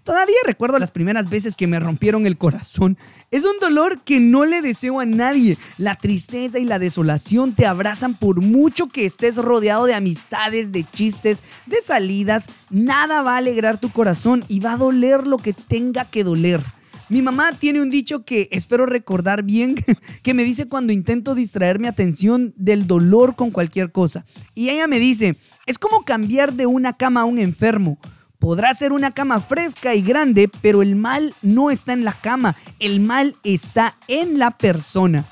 Todavía 0.03 0.35
recuerdo 0.45 0.79
las 0.79 0.89
primeras 0.89 1.29
veces 1.29 1.55
que 1.55 1.67
me 1.67 1.79
rompieron 1.79 2.25
el 2.25 2.37
corazón. 2.37 2.97
Es 3.29 3.45
un 3.45 3.59
dolor 3.59 4.01
que 4.01 4.19
no 4.19 4.45
le 4.45 4.63
deseo 4.63 4.99
a 4.99 5.05
nadie. 5.05 5.59
La 5.77 5.95
tristeza 5.95 6.57
y 6.57 6.65
la 6.65 6.79
desolación 6.79 7.53
te 7.53 7.67
abrazan 7.67 8.15
por 8.15 8.41
mucho 8.41 8.87
que 8.87 9.05
estés 9.05 9.37
rodeado 9.37 9.85
de 9.85 9.93
amistades, 9.93 10.71
de 10.71 10.83
chistes, 10.83 11.43
de 11.67 11.77
salidas. 11.81 12.49
Nada 12.71 13.21
va 13.21 13.35
a 13.35 13.37
alegrar 13.37 13.79
tu 13.79 13.91
corazón 13.91 14.43
y 14.47 14.59
va 14.59 14.73
a 14.73 14.77
doler 14.77 15.27
lo 15.27 15.37
que 15.37 15.53
tenga 15.53 16.05
que 16.05 16.23
doler. 16.23 16.61
Mi 17.09 17.21
mamá 17.21 17.51
tiene 17.51 17.81
un 17.81 17.89
dicho 17.89 18.23
que 18.23 18.47
espero 18.51 18.85
recordar 18.85 19.43
bien, 19.43 19.75
que 20.23 20.33
me 20.33 20.43
dice 20.43 20.65
cuando 20.65 20.93
intento 20.93 21.35
distraer 21.35 21.77
mi 21.77 21.87
atención 21.87 22.53
del 22.55 22.87
dolor 22.87 23.35
con 23.35 23.51
cualquier 23.51 23.91
cosa. 23.91 24.25
Y 24.55 24.69
ella 24.69 24.87
me 24.87 24.97
dice, 24.97 25.33
es 25.67 25.77
como 25.77 26.05
cambiar 26.05 26.53
de 26.53 26.65
una 26.65 26.93
cama 26.93 27.21
a 27.21 27.25
un 27.25 27.37
enfermo. 27.37 27.99
Podrá 28.41 28.73
ser 28.73 28.91
una 28.91 29.12
cama 29.12 29.39
fresca 29.39 29.93
y 29.93 30.01
grande, 30.01 30.49
pero 30.63 30.82
el 30.82 30.95
mal 30.95 31.32
no 31.43 31.69
está 31.69 31.93
en 31.93 32.04
la 32.04 32.13
cama, 32.13 32.56
el 32.80 32.99
mal 32.99 33.36
está 33.43 33.93
en 34.08 34.39
la 34.39 34.49
persona. 34.49 35.25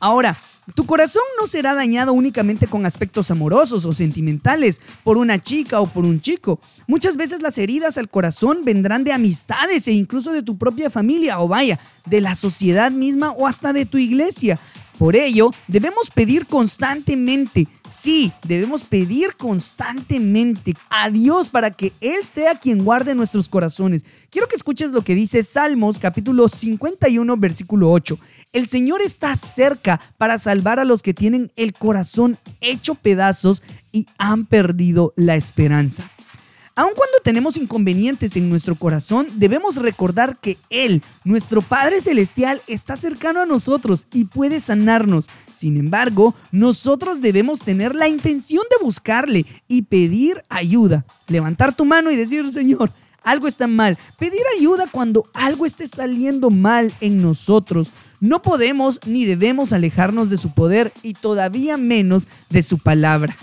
Ahora, 0.00 0.36
tu 0.74 0.84
corazón 0.84 1.22
no 1.38 1.46
será 1.46 1.74
dañado 1.74 2.12
únicamente 2.12 2.66
con 2.66 2.86
aspectos 2.86 3.30
amorosos 3.30 3.84
o 3.84 3.92
sentimentales 3.92 4.80
por 5.04 5.16
una 5.16 5.38
chica 5.38 5.80
o 5.80 5.86
por 5.86 6.04
un 6.04 6.20
chico. 6.20 6.58
Muchas 6.88 7.16
veces 7.16 7.40
las 7.40 7.56
heridas 7.56 7.98
al 7.98 8.10
corazón 8.10 8.64
vendrán 8.64 9.04
de 9.04 9.12
amistades 9.12 9.86
e 9.86 9.92
incluso 9.92 10.32
de 10.32 10.42
tu 10.42 10.58
propia 10.58 10.90
familia 10.90 11.38
o 11.38 11.46
vaya, 11.46 11.78
de 12.04 12.20
la 12.20 12.34
sociedad 12.34 12.90
misma 12.90 13.30
o 13.30 13.46
hasta 13.46 13.72
de 13.72 13.86
tu 13.86 13.96
iglesia. 13.96 14.58
Por 15.00 15.16
ello, 15.16 15.50
debemos 15.66 16.10
pedir 16.10 16.44
constantemente, 16.44 17.66
sí, 17.88 18.32
debemos 18.42 18.82
pedir 18.82 19.34
constantemente 19.34 20.74
a 20.90 21.08
Dios 21.08 21.48
para 21.48 21.70
que 21.70 21.94
Él 22.02 22.26
sea 22.26 22.58
quien 22.58 22.84
guarde 22.84 23.14
nuestros 23.14 23.48
corazones. 23.48 24.04
Quiero 24.28 24.46
que 24.46 24.56
escuches 24.56 24.92
lo 24.92 25.00
que 25.00 25.14
dice 25.14 25.42
Salmos 25.42 25.98
capítulo 25.98 26.50
51 26.50 27.34
versículo 27.38 27.90
8. 27.90 28.18
El 28.52 28.66
Señor 28.66 29.00
está 29.00 29.34
cerca 29.36 29.98
para 30.18 30.36
salvar 30.36 30.78
a 30.78 30.84
los 30.84 31.02
que 31.02 31.14
tienen 31.14 31.50
el 31.56 31.72
corazón 31.72 32.36
hecho 32.60 32.94
pedazos 32.94 33.62
y 33.92 34.06
han 34.18 34.44
perdido 34.44 35.14
la 35.16 35.34
esperanza. 35.34 36.10
Aun 36.80 36.94
cuando 36.96 37.18
tenemos 37.22 37.58
inconvenientes 37.58 38.36
en 38.36 38.48
nuestro 38.48 38.74
corazón, 38.74 39.26
debemos 39.34 39.76
recordar 39.76 40.38
que 40.38 40.56
Él, 40.70 41.02
nuestro 41.24 41.60
Padre 41.60 42.00
Celestial, 42.00 42.62
está 42.68 42.96
cercano 42.96 43.42
a 43.42 43.44
nosotros 43.44 44.06
y 44.14 44.24
puede 44.24 44.60
sanarnos. 44.60 45.28
Sin 45.54 45.76
embargo, 45.76 46.34
nosotros 46.52 47.20
debemos 47.20 47.60
tener 47.60 47.94
la 47.94 48.08
intención 48.08 48.62
de 48.70 48.82
buscarle 48.82 49.44
y 49.68 49.82
pedir 49.82 50.42
ayuda. 50.48 51.04
Levantar 51.26 51.74
tu 51.74 51.84
mano 51.84 52.10
y 52.10 52.16
decir, 52.16 52.50
Señor, 52.50 52.90
algo 53.22 53.46
está 53.46 53.66
mal. 53.66 53.98
Pedir 54.18 54.40
ayuda 54.58 54.86
cuando 54.90 55.26
algo 55.34 55.66
esté 55.66 55.86
saliendo 55.86 56.48
mal 56.48 56.94
en 57.02 57.20
nosotros. 57.20 57.90
No 58.20 58.40
podemos 58.40 59.00
ni 59.04 59.26
debemos 59.26 59.74
alejarnos 59.74 60.30
de 60.30 60.38
su 60.38 60.54
poder 60.54 60.94
y 61.02 61.12
todavía 61.12 61.76
menos 61.76 62.26
de 62.48 62.62
su 62.62 62.78
palabra. 62.78 63.36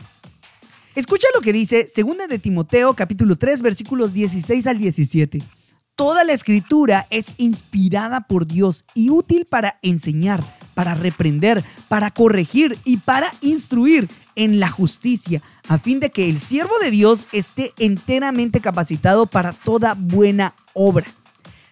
Escucha 0.97 1.27
lo 1.35 1.41
que 1.41 1.53
dice 1.53 1.85
2 1.95 2.27
de 2.27 2.39
Timoteo 2.39 2.95
capítulo 2.95 3.35
3 3.35 3.61
versículos 3.61 4.13
16 4.13 4.65
al 4.65 4.79
17. 4.79 5.43
Toda 5.95 6.23
la 6.23 6.33
escritura 6.33 7.05
es 7.11 7.33
inspirada 7.37 8.21
por 8.21 8.47
Dios 8.47 8.83
y 8.95 9.11
útil 9.11 9.45
para 9.47 9.77
enseñar, 9.83 10.43
para 10.73 10.95
reprender, 10.95 11.63
para 11.87 12.09
corregir 12.09 12.79
y 12.83 12.97
para 12.97 13.31
instruir 13.41 14.09
en 14.35 14.59
la 14.59 14.69
justicia, 14.69 15.43
a 15.67 15.77
fin 15.77 15.99
de 15.99 16.09
que 16.09 16.29
el 16.29 16.39
siervo 16.39 16.73
de 16.81 16.89
Dios 16.89 17.27
esté 17.31 17.73
enteramente 17.77 18.59
capacitado 18.59 19.27
para 19.27 19.53
toda 19.53 19.93
buena 19.93 20.55
obra. 20.73 21.05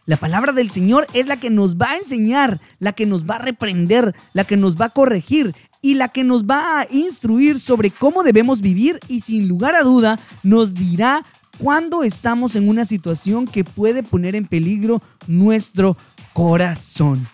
La 0.07 0.17
palabra 0.17 0.51
del 0.51 0.69
Señor 0.69 1.07
es 1.13 1.25
la 1.25 1.39
que 1.39 1.49
nos 1.49 1.77
va 1.77 1.89
a 1.89 1.97
enseñar, 1.97 2.61
la 2.77 2.93
que 2.93 3.07
nos 3.07 3.25
va 3.25 3.37
a 3.37 3.39
reprender, 3.39 4.13
la 4.33 4.43
que 4.43 4.55
nos 4.55 4.79
va 4.79 4.85
a 4.85 4.89
corregir 4.89 5.55
y 5.85 5.93
la 5.93 6.07
que 6.07 6.23
nos 6.23 6.45
va 6.45 6.79
a 6.79 6.87
instruir 6.89 7.59
sobre 7.59 7.91
cómo 7.91 8.23
debemos 8.23 8.59
vivir 8.59 8.99
y 9.07 9.19
sin 9.19 9.47
lugar 9.47 9.75
a 9.75 9.83
duda 9.83 10.17
nos 10.41 10.73
dirá 10.73 11.23
cuando 11.59 12.01
estamos 12.01 12.55
en 12.55 12.67
una 12.67 12.85
situación 12.85 13.45
que 13.45 13.63
puede 13.63 14.01
poner 14.01 14.33
en 14.33 14.47
peligro 14.47 14.99
nuestro 15.27 15.95
corazón. 16.33 17.27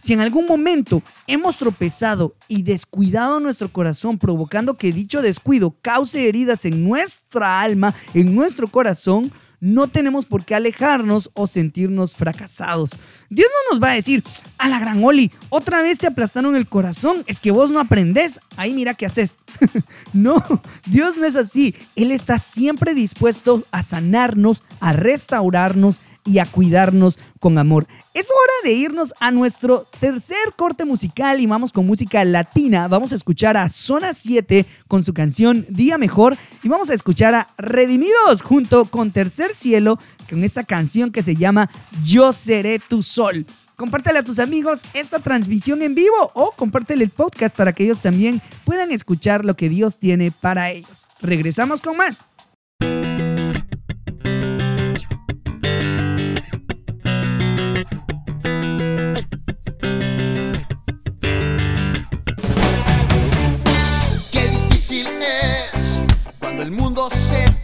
Si 0.00 0.12
en 0.12 0.20
algún 0.20 0.46
momento 0.46 1.00
hemos 1.28 1.58
tropezado 1.58 2.34
y 2.48 2.64
descuidado 2.64 3.38
nuestro 3.38 3.68
corazón, 3.68 4.18
provocando 4.18 4.76
que 4.76 4.92
dicho 4.92 5.22
descuido 5.22 5.76
cause 5.80 6.26
heridas 6.26 6.64
en 6.64 6.82
nuestra 6.82 7.60
alma, 7.60 7.94
en 8.14 8.34
nuestro 8.34 8.66
corazón, 8.66 9.30
no 9.62 9.86
tenemos 9.86 10.26
por 10.26 10.44
qué 10.44 10.56
alejarnos 10.56 11.30
o 11.34 11.46
sentirnos 11.46 12.16
fracasados. 12.16 12.90
Dios 13.30 13.48
no 13.48 13.70
nos 13.70 13.82
va 13.82 13.92
a 13.92 13.94
decir, 13.94 14.24
a 14.58 14.68
la 14.68 14.80
gran 14.80 15.02
Oli, 15.04 15.30
otra 15.50 15.82
vez 15.82 15.98
te 15.98 16.08
aplastaron 16.08 16.56
el 16.56 16.66
corazón, 16.66 17.22
es 17.28 17.38
que 17.38 17.52
vos 17.52 17.70
no 17.70 17.78
aprendés, 17.78 18.40
ahí 18.56 18.72
mira 18.72 18.94
qué 18.94 19.06
haces. 19.06 19.38
no, 20.12 20.44
Dios 20.86 21.16
no 21.16 21.26
es 21.26 21.36
así. 21.36 21.76
Él 21.94 22.10
está 22.10 22.40
siempre 22.40 22.92
dispuesto 22.92 23.62
a 23.70 23.84
sanarnos, 23.84 24.64
a 24.80 24.92
restaurarnos 24.94 26.00
y 26.24 26.38
a 26.38 26.46
cuidarnos 26.46 27.18
con 27.40 27.58
amor. 27.58 27.86
Es 28.14 28.30
hora 28.30 28.52
de 28.64 28.72
irnos 28.72 29.14
a 29.20 29.30
nuestro 29.30 29.86
tercer 29.98 30.52
corte 30.56 30.84
musical 30.84 31.40
y 31.40 31.46
vamos 31.46 31.72
con 31.72 31.86
música 31.86 32.24
latina. 32.24 32.86
Vamos 32.88 33.12
a 33.12 33.16
escuchar 33.16 33.56
a 33.56 33.68
Zona 33.70 34.12
7 34.12 34.66
con 34.86 35.02
su 35.02 35.14
canción 35.14 35.64
Día 35.68 35.98
Mejor 35.98 36.36
y 36.62 36.68
vamos 36.68 36.90
a 36.90 36.94
escuchar 36.94 37.34
a 37.34 37.48
Redimidos 37.56 38.42
junto 38.42 38.84
con 38.84 39.10
Tercer 39.10 39.54
Cielo 39.54 39.98
con 40.28 40.44
esta 40.44 40.64
canción 40.64 41.10
que 41.10 41.22
se 41.22 41.36
llama 41.36 41.70
Yo 42.04 42.32
seré 42.32 42.78
tu 42.78 43.02
sol. 43.02 43.46
Compártele 43.76 44.20
a 44.20 44.22
tus 44.22 44.38
amigos 44.38 44.82
esta 44.94 45.18
transmisión 45.18 45.82
en 45.82 45.94
vivo 45.94 46.30
o 46.34 46.52
compártele 46.52 47.04
el 47.04 47.10
podcast 47.10 47.56
para 47.56 47.72
que 47.72 47.84
ellos 47.84 48.00
también 48.00 48.40
puedan 48.64 48.92
escuchar 48.92 49.44
lo 49.44 49.56
que 49.56 49.68
Dios 49.68 49.98
tiene 49.98 50.30
para 50.30 50.70
ellos. 50.70 51.08
Regresamos 51.20 51.80
con 51.80 51.96
más. 51.96 52.26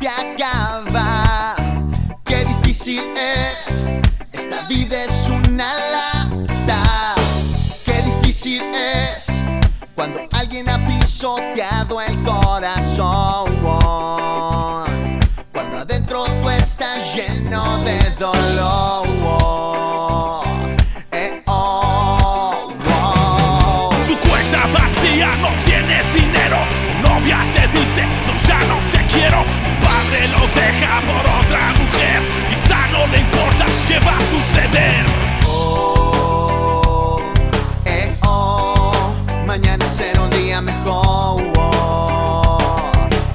Acaba. 0.08 1.54
Qué 2.24 2.44
difícil 2.44 3.02
es, 3.16 3.82
esta 4.32 4.66
vida 4.68 5.04
es 5.04 5.28
una 5.28 5.74
lata. 5.74 7.14
Qué 7.84 8.02
difícil 8.02 8.62
es 8.74 9.26
cuando 9.94 10.20
alguien 10.32 10.68
ha 10.68 10.78
pisoteado 10.86 12.00
el 12.00 12.14
corazón. 12.22 13.50
Cuando 15.52 15.78
adentro 15.78 16.24
tú 16.24 16.50
estás 16.50 17.14
lleno 17.14 17.78
de 17.84 17.98
dolor. 18.18 18.87
Deja 30.68 31.00
por 31.08 31.24
otra 31.40 31.72
mujer. 31.80 32.20
Quizá 32.50 32.78
no 32.92 33.06
le 33.12 33.18
importa 33.18 33.64
qué 33.88 33.98
va 34.00 34.16
a 34.16 34.24
suceder. 34.34 35.04
Oh, 35.46 37.16
eh, 37.84 38.14
oh, 38.22 38.92
mañana 39.46 39.88
será 39.88 40.22
un 40.22 40.30
día 40.30 40.60
mejor. 40.60 41.42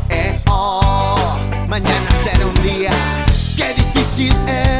Eh, 0.09 0.39
oh, 0.47 1.36
mañana 1.67 2.09
será 2.23 2.45
un 2.45 2.61
día. 2.61 2.91
Qué 3.57 3.73
difícil 3.73 4.36
es 4.47 4.72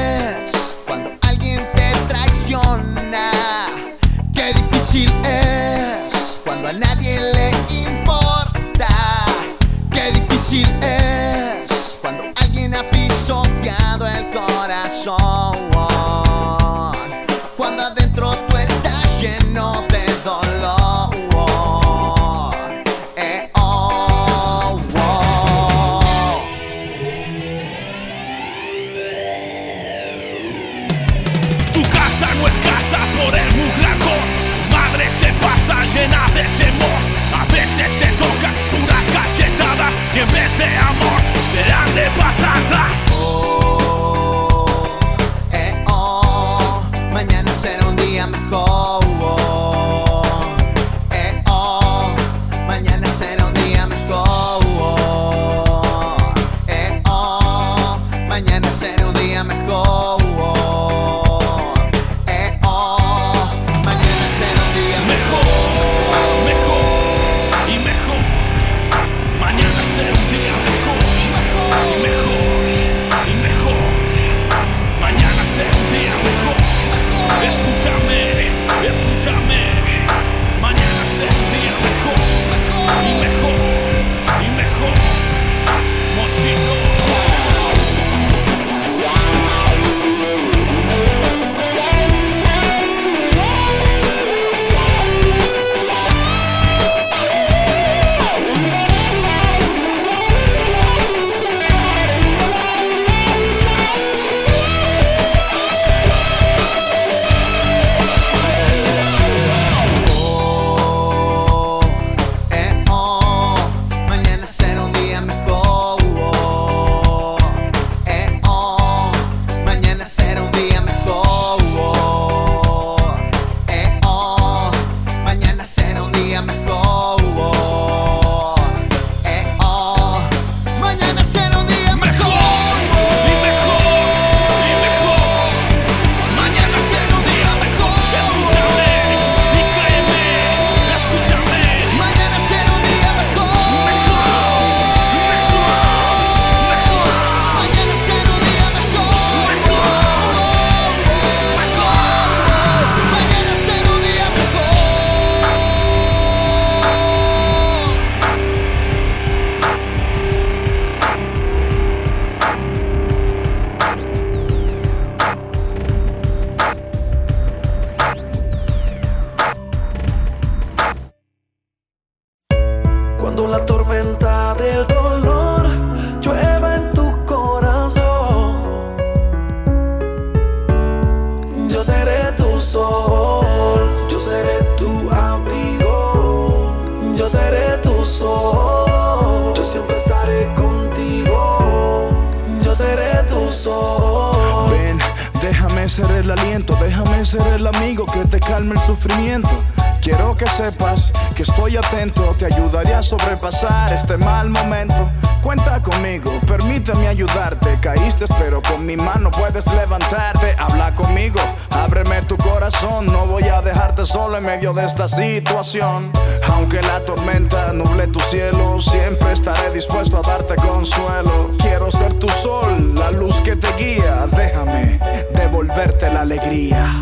medio 214.44 214.74
de 214.74 214.86
esta 214.86 215.08
situación. 215.08 216.12
Aunque 216.48 216.82
la 216.82 217.04
tormenta 217.06 217.72
nuble 217.74 218.08
tu 218.08 218.20
cielo, 218.20 218.80
siempre 218.82 219.32
estaré 219.32 219.72
dispuesto 219.74 220.18
a 220.18 220.22
darte 220.22 220.56
consuelo. 220.56 221.52
Quiero 221.58 221.89
ser 221.89 222.14
tu 222.16 222.28
sol, 222.30 222.94
la 222.96 223.12
luz 223.12 223.39
que 223.41 223.56
te 223.56 223.72
guía. 223.76 224.28
Déjame 224.32 225.00
devolverte 225.36 226.12
la 226.12 226.22
alegría. 226.22 227.02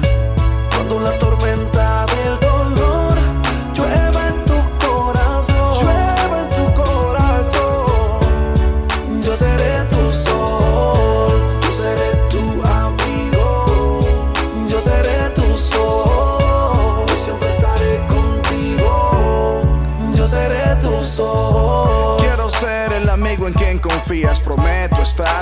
Cuando 0.76 1.00
la 1.00 1.18
tormenta 1.18 2.06
del 2.06 2.51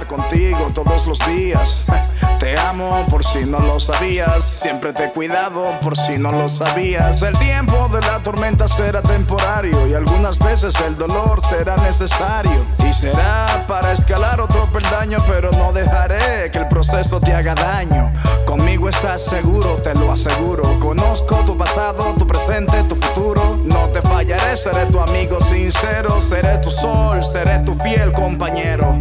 contigo 0.10 0.72
todos 0.74 1.06
los 1.08 1.20
días. 1.28 1.86
Te 2.40 2.60
amo 2.60 3.06
por 3.10 3.24
si 3.24 3.46
no 3.46 3.60
lo 3.60 3.80
sabías. 3.80 4.44
Siempre 4.46 4.94
te 4.94 5.06
he 5.06 5.10
cuidado 5.10 5.66
por 5.82 5.98
si 5.98 6.18
no 6.18 6.32
lo 6.32 6.48
sabías. 6.48 7.22
El 7.22 7.38
tiempo 7.38 7.90
de 7.90 8.00
la 8.08 8.20
tormenta 8.24 8.66
será 8.68 9.02
temporario 9.02 9.86
y 9.88 9.94
algunas 9.94 10.40
veces 10.40 10.74
el 10.88 10.98
dolor 10.98 11.42
será 11.46 11.76
necesario. 11.76 12.66
Y 12.88 12.94
será 12.94 13.46
para 13.68 13.92
escalar 13.92 14.40
otro 14.40 14.66
peldaño, 14.72 15.18
pero 15.28 15.52
no 15.52 15.74
dejaré 15.74 16.50
que 16.50 16.60
el 16.60 16.68
proceso 16.70 17.20
te 17.20 17.34
haga 17.34 17.56
daño. 17.56 18.14
Conmigo 18.46 18.88
estás 18.88 19.26
seguro, 19.26 19.76
te 19.84 19.94
lo 19.96 20.12
aseguro. 20.12 20.80
Conozco 20.80 21.36
tu 21.46 21.58
pasado, 21.58 22.16
tu 22.18 22.26
presente, 22.26 22.84
tu 22.84 22.96
futuro. 22.96 23.60
No 23.66 23.90
te 23.90 24.02
fallaré, 24.02 24.56
seré 24.56 24.86
tu 24.86 25.00
amigo 25.02 25.42
sincero. 25.42 26.22
Seré 26.22 26.58
tu 26.60 26.72
sol, 26.72 27.22
seré 27.22 27.60
tu 27.60 27.74
fiel 27.74 28.14
compañero. 28.14 28.98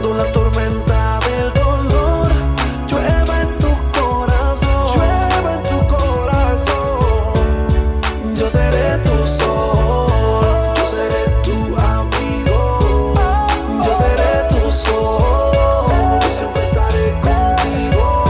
Cuando 0.00 0.24
la 0.24 0.32
tormenta 0.32 1.18
del 1.28 1.52
dolor 1.52 2.32
llueva 2.88 3.42
en 3.42 3.58
tu 3.58 3.68
corazón, 3.92 4.96
llueva 4.96 5.52
en 5.56 5.62
tu 5.64 5.86
corazón, 5.94 7.34
yo 8.34 8.48
seré 8.48 8.96
tu 9.04 9.26
sol, 9.26 10.72
yo 10.74 10.86
seré 10.86 11.22
tu 11.42 11.76
amigo, 11.78 13.12
yo 13.84 13.92
seré 13.92 14.48
tu 14.48 14.72
sol, 14.72 15.92
yo 16.22 16.30
siempre 16.30 16.62
estaré 16.62 17.20
contigo, 17.20 18.24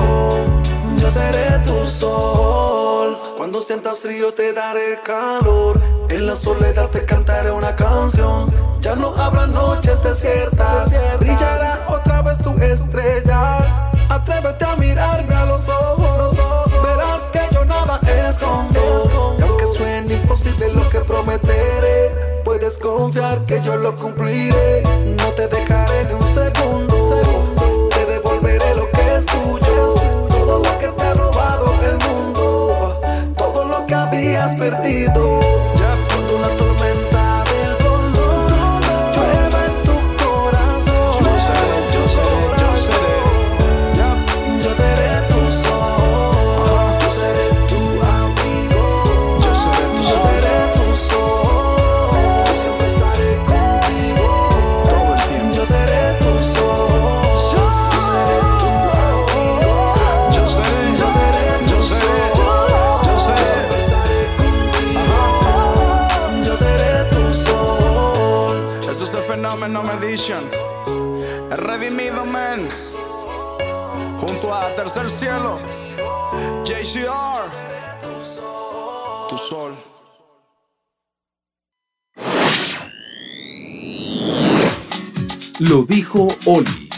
yo 0.97 1.09
seré 1.09 1.61
tu 1.65 1.87
sol. 1.87 3.17
Cuando 3.37 3.63
sientas 3.63 4.01
frío 4.01 4.35
te 4.35 4.53
daré 4.53 5.01
calor, 5.05 5.81
en 6.09 6.27
la 6.27 6.35
soledad 6.35 6.91
te 6.91 7.05
cantaré 7.05 7.53
una 7.53 7.77
canción. 7.77 8.70
Ya 8.81 8.95
no 8.95 9.15
habrá 9.15 9.47
noches 9.47 10.03
desiertas, 10.03 10.95
brillará 11.19 11.85
otra 11.89 12.23
vez 12.23 12.39
tu 12.39 12.51
estrella. 12.63 13.91
Atrévete 14.09 14.65
a 14.65 14.75
mirarme 14.75 15.35
a 15.35 15.45
los 15.45 15.69
ojos, 15.69 16.33
verás 16.83 17.29
que 17.31 17.41
yo 17.55 17.65
nada 17.67 18.01
escondo. 18.29 19.37
Y 19.39 19.43
aunque 19.43 19.67
suene 19.67 20.15
imposible 20.15 20.73
lo 20.73 20.89
que 20.89 21.01
prometeré, 21.01 22.43
puedes 22.43 22.79
confiar 22.79 23.41
que 23.45 23.61
yo 23.61 23.77
lo 23.77 23.95
cumpliré. 23.97 24.83
No 25.19 25.29
te 25.35 25.47
dejaré 25.47 26.05
ni 26.05 26.15
un 26.15 26.29
segundo, 26.29 27.89
te 27.91 28.07
devolveré 28.07 28.75
lo 28.75 28.91
que 28.91 29.17
es 29.17 29.27
tuyo. 29.27 29.95
Todo 30.29 30.59
lo 30.59 30.79
que 30.79 30.89
te 30.89 31.03
ha 31.03 31.15
robado 31.15 31.75
el 31.85 31.99
mundo, 32.09 32.99
todo 33.37 33.65
lo 33.67 33.87
que 33.87 33.95
habías 33.95 34.55
perdido. 34.55 35.50
A 74.49 74.71
Tercer 74.75 75.11
Cielo. 75.11 75.61
JCR. 76.65 77.45
Tu 79.29 79.37
sol. 79.37 79.77
Lo 85.61 85.85
dijo 85.85 86.27
Oli. 86.47 86.90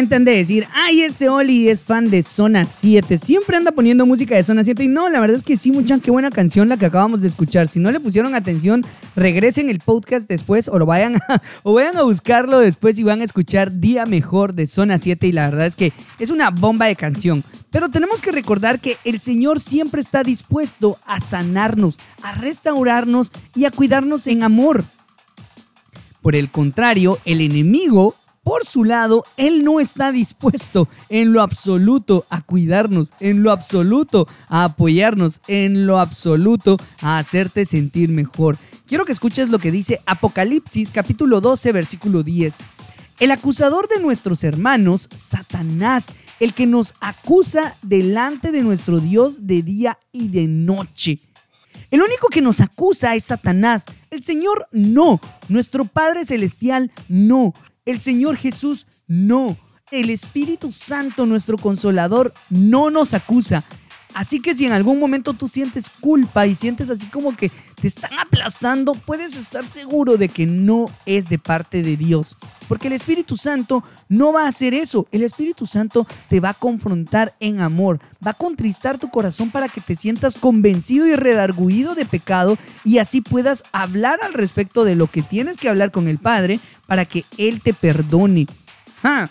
Han 0.00 0.24
de 0.24 0.32
decir, 0.32 0.66
ay, 0.72 1.02
este 1.02 1.28
Oli 1.28 1.68
es 1.68 1.82
fan 1.82 2.08
de 2.08 2.22
Zona 2.22 2.64
7. 2.64 3.18
Siempre 3.18 3.58
anda 3.58 3.70
poniendo 3.70 4.06
música 4.06 4.34
de 4.34 4.42
Zona 4.42 4.64
7. 4.64 4.82
Y 4.82 4.88
no, 4.88 5.10
la 5.10 5.20
verdad 5.20 5.36
es 5.36 5.42
que 5.42 5.58
sí, 5.58 5.70
muchan, 5.70 6.00
qué 6.00 6.10
buena 6.10 6.30
canción 6.30 6.70
la 6.70 6.78
que 6.78 6.86
acabamos 6.86 7.20
de 7.20 7.28
escuchar. 7.28 7.68
Si 7.68 7.80
no 7.80 7.92
le 7.92 8.00
pusieron 8.00 8.34
atención, 8.34 8.82
regresen 9.14 9.68
el 9.68 9.78
podcast 9.78 10.26
después 10.26 10.68
o 10.68 10.78
lo 10.78 10.86
vayan 10.86 11.16
a, 11.16 11.20
o 11.64 11.74
vayan 11.74 11.98
a 11.98 12.02
buscarlo 12.04 12.60
después 12.60 12.98
y 12.98 13.02
van 13.02 13.20
a 13.20 13.24
escuchar 13.24 13.70
Día 13.70 14.06
Mejor 14.06 14.54
de 14.54 14.66
Zona 14.66 14.96
7. 14.96 15.26
Y 15.26 15.32
la 15.32 15.50
verdad 15.50 15.66
es 15.66 15.76
que 15.76 15.92
es 16.18 16.30
una 16.30 16.48
bomba 16.48 16.86
de 16.86 16.96
canción. 16.96 17.44
Pero 17.70 17.90
tenemos 17.90 18.22
que 18.22 18.32
recordar 18.32 18.80
que 18.80 18.96
el 19.04 19.18
Señor 19.18 19.60
siempre 19.60 20.00
está 20.00 20.22
dispuesto 20.22 20.96
a 21.04 21.20
sanarnos, 21.20 21.98
a 22.22 22.32
restaurarnos 22.32 23.32
y 23.54 23.66
a 23.66 23.70
cuidarnos 23.70 24.26
en 24.28 24.44
amor. 24.44 24.82
Por 26.22 26.36
el 26.36 26.50
contrario, 26.50 27.18
el 27.24 27.40
enemigo, 27.40 28.14
por 28.42 28.64
su 28.64 28.84
lado, 28.84 29.24
él 29.36 29.64
no 29.64 29.80
está 29.80 30.12
dispuesto 30.12 30.88
en 31.08 31.32
lo 31.32 31.42
absoluto 31.42 32.26
a 32.30 32.40
cuidarnos, 32.42 33.12
en 33.20 33.42
lo 33.42 33.52
absoluto 33.52 34.26
a 34.48 34.64
apoyarnos, 34.64 35.40
en 35.46 35.86
lo 35.86 36.00
absoluto 36.00 36.76
a 37.00 37.18
hacerte 37.18 37.64
sentir 37.64 38.08
mejor. 38.08 38.56
Quiero 38.86 39.04
que 39.04 39.12
escuches 39.12 39.50
lo 39.50 39.58
que 39.58 39.70
dice 39.70 40.00
Apocalipsis 40.06 40.90
capítulo 40.90 41.40
12 41.40 41.72
versículo 41.72 42.22
10. 42.22 42.56
El 43.20 43.32
acusador 43.32 43.86
de 43.86 44.00
nuestros 44.00 44.44
hermanos, 44.44 45.10
Satanás, 45.14 46.14
el 46.40 46.54
que 46.54 46.66
nos 46.66 46.94
acusa 47.00 47.76
delante 47.82 48.50
de 48.50 48.62
nuestro 48.62 48.98
Dios 48.98 49.46
de 49.46 49.60
día 49.60 49.98
y 50.10 50.28
de 50.28 50.46
noche. 50.46 51.16
El 51.90 52.00
único 52.00 52.28
que 52.28 52.40
nos 52.40 52.60
acusa 52.60 53.14
es 53.14 53.24
Satanás. 53.24 53.84
El 54.10 54.22
Señor 54.22 54.66
no. 54.72 55.20
Nuestro 55.48 55.84
Padre 55.84 56.24
Celestial 56.24 56.90
no. 57.08 57.52
El 57.90 57.98
Señor 57.98 58.36
Jesús 58.36 58.86
no. 59.08 59.58
El 59.90 60.10
Espíritu 60.10 60.70
Santo, 60.70 61.26
nuestro 61.26 61.58
consolador, 61.58 62.32
no 62.48 62.88
nos 62.88 63.14
acusa. 63.14 63.64
Así 64.14 64.40
que 64.40 64.54
si 64.54 64.64
en 64.64 64.70
algún 64.70 65.00
momento 65.00 65.34
tú 65.34 65.48
sientes 65.48 65.90
culpa 65.90 66.46
y 66.46 66.54
sientes 66.54 66.88
así 66.88 67.08
como 67.08 67.36
que 67.36 67.50
te 67.80 67.88
están 67.88 68.18
aplastando, 68.18 68.94
puedes 68.94 69.36
estar 69.36 69.64
seguro 69.64 70.16
de 70.16 70.28
que 70.28 70.46
no 70.46 70.90
es 71.06 71.28
de 71.28 71.38
parte 71.38 71.82
de 71.82 71.96
Dios. 71.96 72.36
Porque 72.68 72.88
el 72.88 72.92
Espíritu 72.92 73.36
Santo 73.36 73.82
no 74.08 74.32
va 74.32 74.44
a 74.44 74.48
hacer 74.48 74.74
eso. 74.74 75.06
El 75.10 75.22
Espíritu 75.22 75.66
Santo 75.66 76.06
te 76.28 76.40
va 76.40 76.50
a 76.50 76.54
confrontar 76.54 77.34
en 77.40 77.60
amor, 77.60 78.00
va 78.24 78.32
a 78.32 78.34
contristar 78.34 78.98
tu 78.98 79.10
corazón 79.10 79.50
para 79.50 79.68
que 79.68 79.80
te 79.80 79.94
sientas 79.94 80.36
convencido 80.36 81.06
y 81.06 81.16
redarguido 81.16 81.94
de 81.94 82.04
pecado 82.04 82.58
y 82.84 82.98
así 82.98 83.20
puedas 83.20 83.64
hablar 83.72 84.20
al 84.22 84.34
respecto 84.34 84.84
de 84.84 84.94
lo 84.94 85.06
que 85.06 85.22
tienes 85.22 85.56
que 85.56 85.68
hablar 85.68 85.90
con 85.90 86.06
el 86.06 86.18
Padre 86.18 86.60
para 86.86 87.06
que 87.06 87.24
Él 87.38 87.62
te 87.62 87.72
perdone. 87.72 88.46
Ah, 89.02 89.28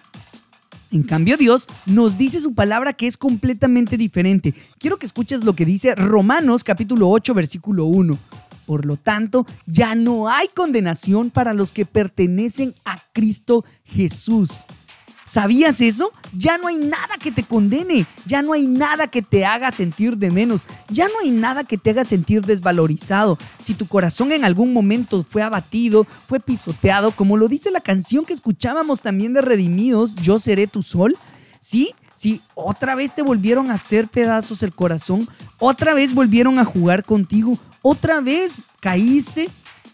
En 0.92 1.04
cambio, 1.04 1.38
Dios 1.38 1.68
nos 1.86 2.18
dice 2.18 2.40
su 2.40 2.56
palabra 2.56 2.94
que 2.94 3.06
es 3.06 3.18
completamente 3.18 3.96
diferente. 3.96 4.54
Quiero 4.80 4.98
que 4.98 5.06
escuches 5.06 5.44
lo 5.44 5.54
que 5.54 5.66
dice 5.66 5.94
Romanos 5.94 6.64
capítulo 6.64 7.10
8, 7.10 7.34
versículo 7.34 7.86
1. 7.86 8.18
Por 8.66 8.86
lo 8.86 8.98
tanto, 8.98 9.46
ya 9.66 9.96
no 9.96 10.30
hay 10.30 10.48
condenación 10.56 11.32
para 11.32 11.54
los 11.54 11.74
que 11.74 11.86
pertenecen 11.86 12.74
a 12.86 13.00
Cristo 13.14 13.64
Jesús. 13.84 14.66
¿Sabías 15.30 15.80
eso? 15.82 16.12
Ya 16.36 16.58
no 16.58 16.70
hay 16.70 16.80
nada 16.80 17.20
que 17.22 17.32
te 17.32 17.44
condene, 17.44 18.08
ya 18.26 18.42
no 18.42 18.54
hay 18.54 18.66
nada 18.66 19.10
que 19.10 19.22
te 19.22 19.46
haga 19.46 19.72
sentir 19.72 20.18
de 20.18 20.32
menos, 20.32 20.66
ya 20.90 21.08
no 21.08 21.20
hay 21.22 21.30
nada 21.30 21.64
que 21.64 21.78
te 21.78 21.92
haga 21.92 22.04
sentir 22.04 22.44
desvalorizado. 22.44 23.38
Si 23.60 23.76
tu 23.76 23.86
corazón 23.86 24.32
en 24.32 24.44
algún 24.44 24.74
momento 24.74 25.24
fue 25.24 25.44
abatido, 25.44 26.08
fue 26.26 26.40
pisoteado, 26.40 27.12
como 27.12 27.38
lo 27.38 27.48
dice 27.48 27.70
la 27.70 27.80
canción 27.80 28.26
que 28.26 28.34
escuchábamos 28.34 29.04
también 29.04 29.34
de 29.34 29.42
Redimidos, 29.42 30.16
Yo 30.16 30.40
seré 30.40 30.66
tu 30.66 30.82
sol, 30.82 31.16
¿sí? 31.60 31.94
Si 32.16 32.42
otra 32.56 32.96
vez 32.96 33.14
te 33.14 33.22
volvieron 33.22 33.70
a 33.70 33.76
hacer 33.76 34.08
pedazos 34.08 34.64
el 34.64 34.74
corazón, 34.74 35.30
otra 35.60 35.94
vez 35.94 36.16
volvieron 36.16 36.58
a 36.58 36.66
jugar 36.66 37.04
contigo, 37.06 37.60
otra 37.84 38.20
vez 38.20 38.58
caíste, 38.80 39.48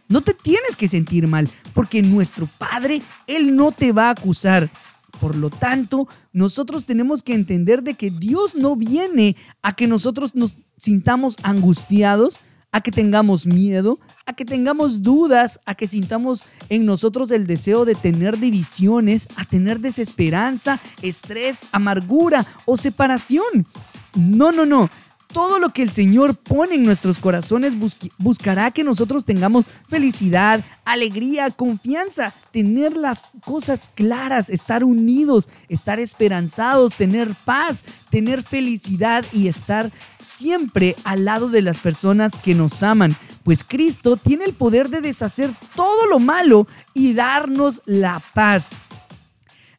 no 0.08 0.22
te 0.22 0.34
tienes 0.34 0.78
que 0.78 0.88
sentir 0.88 1.28
mal, 1.28 1.50
porque 1.74 2.02
nuestro 2.02 2.48
Padre, 2.58 3.02
Él 3.28 3.54
no 3.58 3.74
te 3.74 3.92
va 3.92 4.08
a 4.08 4.12
acusar. 4.12 4.72
Por 5.20 5.36
lo 5.36 5.50
tanto, 5.50 6.08
nosotros 6.34 6.86
tenemos 6.86 7.24
que 7.24 7.34
entender 7.34 7.84
de 7.84 7.94
que 7.94 8.12
Dios 8.12 8.56
no 8.56 8.76
viene 8.76 9.36
a 9.62 9.76
que 9.76 9.88
nosotros 9.88 10.36
nos 10.36 10.58
sintamos 10.78 11.38
angustiados, 11.44 12.48
a 12.72 12.82
que 12.82 12.92
tengamos 12.92 13.48
miedo, 13.48 13.98
a 14.26 14.34
que 14.34 14.44
tengamos 14.44 15.02
dudas, 15.02 15.62
a 15.66 15.76
que 15.76 15.88
sintamos 15.88 16.46
en 16.68 16.86
nosotros 16.86 17.32
el 17.32 17.48
deseo 17.48 17.86
de 17.86 17.96
tener 17.96 18.38
divisiones, 18.38 19.30
a 19.38 19.46
tener 19.46 19.80
desesperanza, 19.80 20.80
estrés, 21.02 21.60
amargura 21.72 22.46
o 22.66 22.76
separación. 22.76 23.66
No, 24.14 24.52
no, 24.52 24.66
no. 24.66 24.90
Todo 25.36 25.60
lo 25.60 25.72
que 25.72 25.82
el 25.82 25.92
Señor 25.92 26.38
pone 26.38 26.76
en 26.76 26.86
nuestros 26.86 27.20
corazones 27.20 27.76
buscará 28.18 28.72
que 28.72 28.86
nosotros 28.86 29.26
tengamos 29.26 29.66
felicidad, 29.90 30.64
alegría, 30.86 31.52
confianza, 31.52 32.34
tener 32.52 32.96
las 32.96 33.22
cosas 33.44 33.90
claras, 33.94 34.50
estar 34.50 34.86
unidos, 34.86 35.50
estar 35.68 36.00
esperanzados, 36.00 36.94
tener 36.94 37.34
paz, 37.44 37.84
tener 38.10 38.44
felicidad 38.44 39.26
y 39.34 39.50
estar 39.50 39.92
siempre 40.22 40.96
al 41.04 41.26
lado 41.26 41.50
de 41.50 41.62
las 41.62 41.82
personas 41.82 42.38
que 42.38 42.56
nos 42.56 42.82
aman. 42.82 43.18
Pues 43.44 43.66
Cristo 43.66 44.16
tiene 44.16 44.46
el 44.46 44.54
poder 44.54 44.88
de 44.88 45.02
deshacer 45.02 45.52
todo 45.76 46.06
lo 46.06 46.20
malo 46.20 46.66
y 46.94 47.14
darnos 47.14 47.82
la 47.84 48.22
paz. 48.34 48.70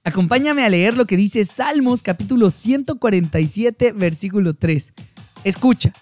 Acompáñame 0.04 0.64
a 0.64 0.68
leer 0.68 0.98
lo 0.98 1.06
que 1.06 1.16
dice 1.16 1.46
Salmos 1.46 2.02
capítulo 2.02 2.50
147 2.50 3.92
versículo 3.92 4.52
3. 4.52 4.92
Escucha. 5.46 5.92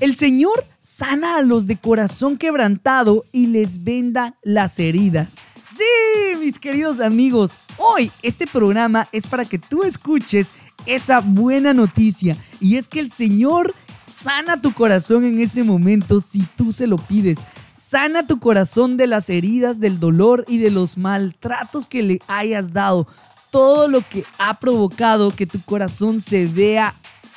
El 0.00 0.16
Señor 0.16 0.66
sana 0.80 1.36
a 1.36 1.42
los 1.42 1.66
de 1.68 1.76
corazón 1.76 2.36
quebrantado 2.36 3.22
y 3.32 3.46
les 3.46 3.84
venda 3.84 4.34
las 4.42 4.80
heridas. 4.80 5.36
Sí, 5.62 6.36
mis 6.40 6.58
queridos 6.58 6.98
amigos, 6.98 7.60
hoy 7.76 8.10
este 8.24 8.48
programa 8.48 9.06
es 9.12 9.28
para 9.28 9.44
que 9.44 9.60
tú 9.60 9.84
escuches 9.84 10.50
esa 10.86 11.20
buena 11.20 11.72
noticia 11.72 12.36
y 12.58 12.78
es 12.78 12.88
que 12.88 12.98
el 12.98 13.12
Señor 13.12 13.72
sana 14.04 14.60
tu 14.60 14.74
corazón 14.74 15.24
en 15.24 15.38
este 15.38 15.62
momento 15.62 16.18
si 16.18 16.42
tú 16.56 16.72
se 16.72 16.88
lo 16.88 16.96
pides. 16.96 17.38
Sana 17.72 18.26
tu 18.26 18.40
corazón 18.40 18.96
de 18.96 19.06
las 19.06 19.30
heridas, 19.30 19.78
del 19.78 20.00
dolor 20.00 20.44
y 20.48 20.58
de 20.58 20.72
los 20.72 20.98
maltratos 20.98 21.86
que 21.86 22.02
le 22.02 22.20
hayas 22.26 22.72
dado. 22.72 23.06
Todo 23.50 23.86
lo 23.86 24.00
que 24.00 24.24
ha 24.40 24.54
provocado 24.54 25.30
que 25.30 25.46
tu 25.46 25.60
corazón 25.62 26.20
se 26.20 26.46
vea 26.46 26.96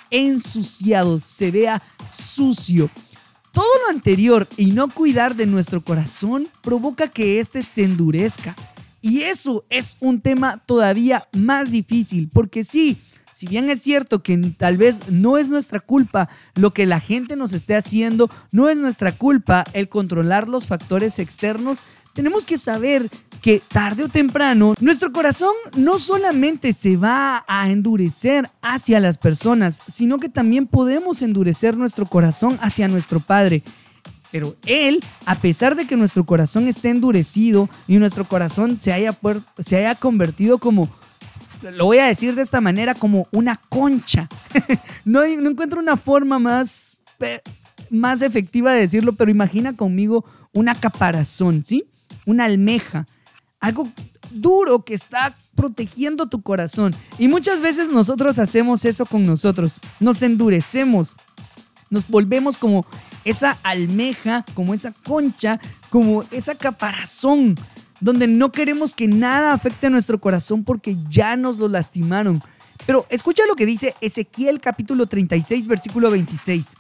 ensuciado, 0.09 1.19
se 1.19 1.51
vea 1.51 1.81
sucio. 2.09 2.89
Todo 3.51 3.65
lo 3.85 3.91
anterior 3.91 4.47
y 4.57 4.71
no 4.71 4.87
cuidar 4.87 5.35
de 5.35 5.45
nuestro 5.45 5.83
corazón 5.83 6.47
provoca 6.61 7.07
que 7.07 7.39
éste 7.39 7.61
se 7.61 7.83
endurezca. 7.83 8.55
Y 9.01 9.23
eso 9.23 9.65
es 9.69 9.97
un 9.99 10.21
tema 10.21 10.63
todavía 10.65 11.27
más 11.33 11.69
difícil, 11.69 12.29
porque 12.33 12.63
sí, 12.63 13.01
si 13.33 13.47
bien 13.47 13.69
es 13.69 13.81
cierto 13.81 14.23
que 14.23 14.37
tal 14.57 14.77
vez 14.77 15.09
no 15.09 15.37
es 15.37 15.49
nuestra 15.49 15.79
culpa 15.79 16.29
lo 16.55 16.73
que 16.73 16.85
la 16.85 16.99
gente 16.99 17.35
nos 17.35 17.53
esté 17.53 17.75
haciendo, 17.75 18.29
no 18.51 18.69
es 18.69 18.77
nuestra 18.77 19.11
culpa 19.11 19.65
el 19.73 19.89
controlar 19.89 20.47
los 20.47 20.67
factores 20.67 21.19
externos, 21.19 21.81
tenemos 22.13 22.45
que 22.45 22.57
saber 22.57 23.09
que 23.43 23.61
tarde 23.67 24.05
o 24.05 24.09
temprano 24.09 24.73
nuestro 24.79 25.11
corazón 25.11 25.51
no 25.75 25.99
solamente 25.99 26.71
se 26.71 26.95
va 26.95 27.43
a 27.45 27.69
endurecer 27.69 28.49
hacia 28.61 29.01
las 29.01 29.17
personas, 29.17 29.81
sino 29.85 30.17
que 30.17 30.29
también 30.29 30.65
podemos 30.65 31.21
endurecer 31.21 31.75
nuestro 31.75 32.05
corazón 32.05 32.57
hacia 32.61 32.87
nuestro 32.87 33.19
Padre. 33.19 33.61
Pero 34.31 34.55
Él, 34.65 35.03
a 35.25 35.35
pesar 35.35 35.75
de 35.75 35.85
que 35.85 35.97
nuestro 35.97 36.23
corazón 36.23 36.69
esté 36.69 36.89
endurecido 36.89 37.69
y 37.85 37.97
nuestro 37.97 38.23
corazón 38.23 38.79
se 38.79 38.93
haya, 38.93 39.15
se 39.59 39.75
haya 39.75 39.95
convertido 39.95 40.57
como, 40.57 40.89
lo 41.75 41.83
voy 41.83 41.97
a 41.97 42.07
decir 42.07 42.35
de 42.35 42.43
esta 42.43 42.61
manera, 42.61 42.95
como 42.95 43.27
una 43.33 43.59
concha. 43.67 44.29
no, 45.03 45.19
no 45.19 45.49
encuentro 45.49 45.81
una 45.81 45.97
forma 45.97 46.39
más, 46.39 47.03
más 47.89 48.21
efectiva 48.21 48.71
de 48.71 48.79
decirlo, 48.79 49.15
pero 49.15 49.29
imagina 49.29 49.75
conmigo 49.75 50.23
una 50.53 50.75
caparazón, 50.75 51.61
¿sí? 51.61 51.83
Una 52.25 52.45
almeja. 52.45 53.03
Algo 53.63 53.83
duro 54.29 54.83
que 54.83 54.93
está 54.93 55.35
protegiendo 55.55 56.27
tu 56.27 56.41
corazón. 56.41 56.93
Y 57.17 57.29
muchas 57.29 57.61
veces 57.61 57.89
nosotros 57.89 58.37
hacemos 58.37 58.83
eso 58.83 59.05
con 59.05 59.25
nosotros. 59.25 59.79
Nos 60.01 60.21
endurecemos 60.21 61.15
nos 61.93 62.07
volvemos 62.07 62.57
como 62.57 62.87
esa 63.23 63.57
almeja, 63.61 64.43
como 64.55 64.73
esa 64.73 64.91
concha, 64.91 65.59
como 65.91 66.23
esa 66.31 66.55
caparazón, 66.55 67.55
donde 68.01 68.25
no 68.25 68.51
queremos 68.51 68.95
que 68.95 69.07
nada 69.07 69.53
afecte 69.53 69.87
a 69.87 69.89
nuestro 69.91 70.19
corazón 70.19 70.63
porque 70.63 70.97
ya 71.07 71.37
nos 71.37 71.59
lo 71.59 71.67
lastimaron. 71.67 72.43
Pero 72.87 73.05
escucha 73.09 73.43
lo 73.47 73.55
que 73.55 73.67
dice 73.67 73.93
Ezequiel 74.01 74.59
capítulo 74.59 75.05
36, 75.05 75.67
versículo 75.67 76.09
26. 76.09 76.73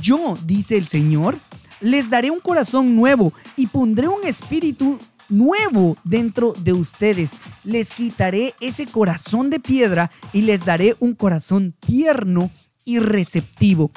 Yo, 0.00 0.38
dice 0.44 0.76
el 0.76 0.86
Señor, 0.86 1.36
les 1.80 2.08
daré 2.08 2.30
un 2.30 2.40
corazón 2.40 2.94
nuevo 2.94 3.32
y 3.56 3.66
pondré 3.66 4.06
un 4.06 4.24
espíritu 4.24 4.98
nuevo 5.28 5.96
dentro 6.04 6.54
de 6.58 6.72
ustedes. 6.72 7.32
Les 7.64 7.92
quitaré 7.92 8.54
ese 8.60 8.86
corazón 8.86 9.50
de 9.50 9.60
piedra 9.60 10.10
y 10.32 10.42
les 10.42 10.64
daré 10.64 10.96
un 11.00 11.14
corazón 11.14 11.74
tierno 11.80 12.50
y 12.84 12.98
receptivo. 12.98 13.90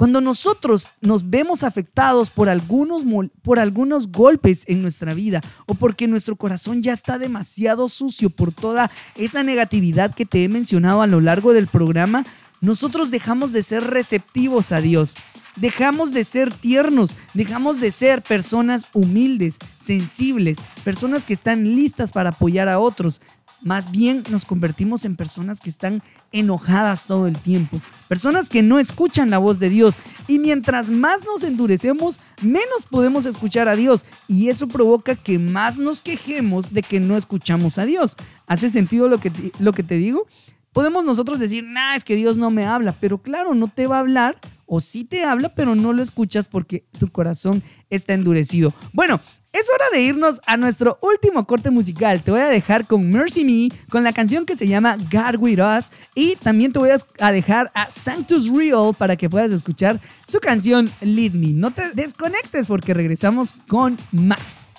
Cuando 0.00 0.22
nosotros 0.22 0.88
nos 1.02 1.28
vemos 1.28 1.62
afectados 1.62 2.30
por 2.30 2.48
algunos, 2.48 3.02
por 3.42 3.58
algunos 3.58 4.10
golpes 4.10 4.64
en 4.66 4.80
nuestra 4.80 5.12
vida 5.12 5.42
o 5.66 5.74
porque 5.74 6.08
nuestro 6.08 6.36
corazón 6.36 6.80
ya 6.80 6.94
está 6.94 7.18
demasiado 7.18 7.86
sucio 7.86 8.30
por 8.30 8.50
toda 8.50 8.90
esa 9.14 9.42
negatividad 9.42 10.14
que 10.14 10.24
te 10.24 10.42
he 10.42 10.48
mencionado 10.48 11.02
a 11.02 11.06
lo 11.06 11.20
largo 11.20 11.52
del 11.52 11.66
programa, 11.66 12.24
nosotros 12.62 13.10
dejamos 13.10 13.52
de 13.52 13.62
ser 13.62 13.84
receptivos 13.84 14.72
a 14.72 14.80
Dios. 14.80 15.16
Dejamos 15.56 16.12
de 16.12 16.24
ser 16.24 16.52
tiernos, 16.54 17.14
dejamos 17.34 17.80
de 17.80 17.90
ser 17.90 18.22
personas 18.22 18.88
humildes, 18.92 19.58
sensibles, 19.78 20.60
personas 20.84 21.26
que 21.26 21.34
están 21.34 21.74
listas 21.74 22.12
para 22.12 22.30
apoyar 22.30 22.68
a 22.68 22.78
otros. 22.78 23.20
Más 23.62 23.90
bien 23.90 24.22
nos 24.30 24.46
convertimos 24.46 25.04
en 25.04 25.16
personas 25.16 25.60
que 25.60 25.68
están 25.68 26.02
enojadas 26.32 27.04
todo 27.04 27.26
el 27.26 27.36
tiempo, 27.36 27.78
personas 28.08 28.48
que 28.48 28.62
no 28.62 28.78
escuchan 28.78 29.28
la 29.28 29.36
voz 29.36 29.58
de 29.58 29.68
Dios 29.68 29.98
y 30.26 30.38
mientras 30.38 30.88
más 30.88 31.26
nos 31.26 31.42
endurecemos, 31.42 32.20
menos 32.40 32.86
podemos 32.88 33.26
escuchar 33.26 33.68
a 33.68 33.76
Dios 33.76 34.06
y 34.28 34.48
eso 34.48 34.66
provoca 34.66 35.14
que 35.14 35.38
más 35.38 35.78
nos 35.78 36.00
quejemos 36.00 36.72
de 36.72 36.82
que 36.82 37.00
no 37.00 37.18
escuchamos 37.18 37.76
a 37.76 37.84
Dios. 37.84 38.16
¿Hace 38.46 38.70
sentido 38.70 39.08
lo 39.08 39.20
que 39.20 39.28
te, 39.28 39.52
lo 39.58 39.74
que 39.74 39.82
te 39.82 39.96
digo? 39.96 40.26
Podemos 40.72 41.04
nosotros 41.04 41.38
decir, 41.38 41.64
nah, 41.64 41.94
es 41.94 42.04
que 42.04 42.16
Dios 42.16 42.38
no 42.38 42.50
me 42.50 42.64
habla, 42.64 42.94
pero 42.98 43.18
claro, 43.18 43.54
no 43.54 43.68
te 43.68 43.86
va 43.86 43.96
a 43.96 44.00
hablar 44.00 44.38
o 44.72 44.80
sí 44.80 45.02
te 45.02 45.24
habla, 45.24 45.52
pero 45.52 45.74
no 45.74 45.92
lo 45.92 46.00
escuchas 46.00 46.46
porque 46.46 46.84
tu 46.96 47.10
corazón 47.10 47.60
está 47.90 48.14
endurecido. 48.14 48.72
Bueno, 48.92 49.20
es 49.52 49.66
hora 49.68 49.84
de 49.92 50.02
irnos 50.02 50.40
a 50.46 50.56
nuestro 50.56 50.96
último 51.02 51.44
corte 51.44 51.70
musical. 51.70 52.22
Te 52.22 52.30
voy 52.30 52.40
a 52.40 52.46
dejar 52.46 52.86
con 52.86 53.10
Mercy 53.10 53.44
Me, 53.44 53.76
con 53.90 54.04
la 54.04 54.12
canción 54.12 54.46
que 54.46 54.54
se 54.54 54.68
llama 54.68 54.96
God 54.96 55.40
With 55.40 55.58
Us, 55.58 55.90
y 56.14 56.36
también 56.36 56.72
te 56.72 56.78
voy 56.78 56.90
a 57.18 57.32
dejar 57.32 57.72
a 57.74 57.90
Sanctus 57.90 58.48
Real 58.48 58.94
para 58.96 59.16
que 59.16 59.28
puedas 59.28 59.50
escuchar 59.50 60.00
su 60.24 60.38
canción 60.38 60.88
Lead 61.00 61.32
Me. 61.32 61.48
No 61.48 61.72
te 61.72 61.90
desconectes 61.90 62.68
porque 62.68 62.94
regresamos 62.94 63.52
con 63.66 63.98
más. 64.12 64.70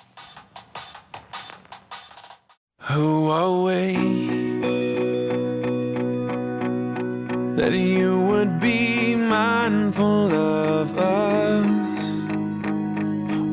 That 7.54 7.74
you 7.74 8.18
would 8.18 8.58
be 8.60 8.91
mindful 9.32 10.30
of 10.30 10.98
us? 10.98 12.02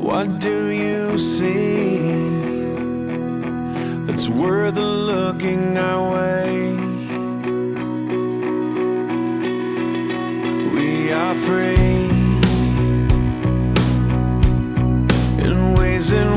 What 0.07 0.27
do 0.39 0.57
you 0.67 1.17
see 1.17 1.99
that's 4.05 4.27
worth 4.27 4.75
looking 4.75 5.77
our 5.77 6.03
way? 6.15 6.73
We 10.75 11.13
are 11.13 11.35
free 11.47 11.95
in 15.45 15.75
ways 15.77 16.11
in 16.11 16.29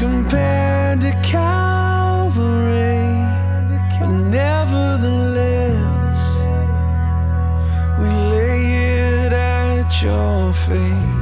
compared 0.00 1.02
to 1.02 1.12
Calvary, 1.22 3.04
but 4.00 4.08
nevertheless, 4.08 6.18
we 7.98 8.08
lay 8.08 9.24
it 9.24 9.32
at 9.34 10.02
your 10.02 10.54
feet. 10.54 11.19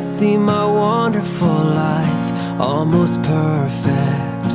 see 0.00 0.36
my 0.36 0.64
wonderful 0.64 1.48
life 1.48 2.60
almost 2.60 3.22
perfect 3.22 4.46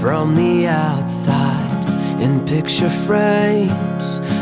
from 0.00 0.34
the 0.34 0.66
outside 0.66 1.88
in 2.20 2.44
picture 2.46 2.88
frames. 2.88 3.72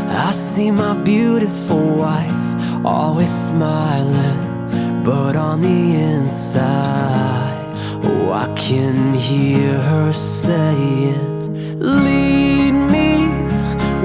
I 0.09 0.31
see 0.31 0.71
my 0.71 0.95
beautiful 1.03 1.97
wife 1.97 2.85
always 2.85 3.31
smiling, 3.31 5.03
but 5.03 5.35
on 5.35 5.61
the 5.61 5.97
inside, 5.97 7.75
oh, 8.05 8.33
I 8.33 8.53
can 8.55 9.15
hear 9.15 9.77
her 9.77 10.13
saying, 10.13 11.79
Lead 11.79 12.73
me 12.93 13.27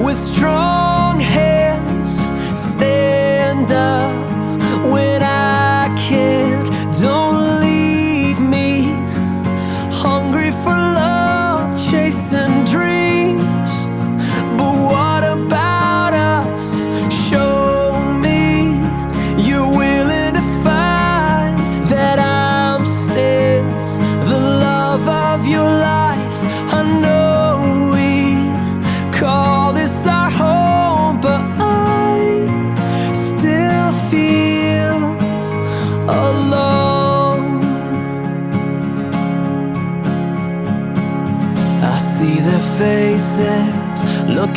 with 0.02 0.18
strong. 0.18 1.09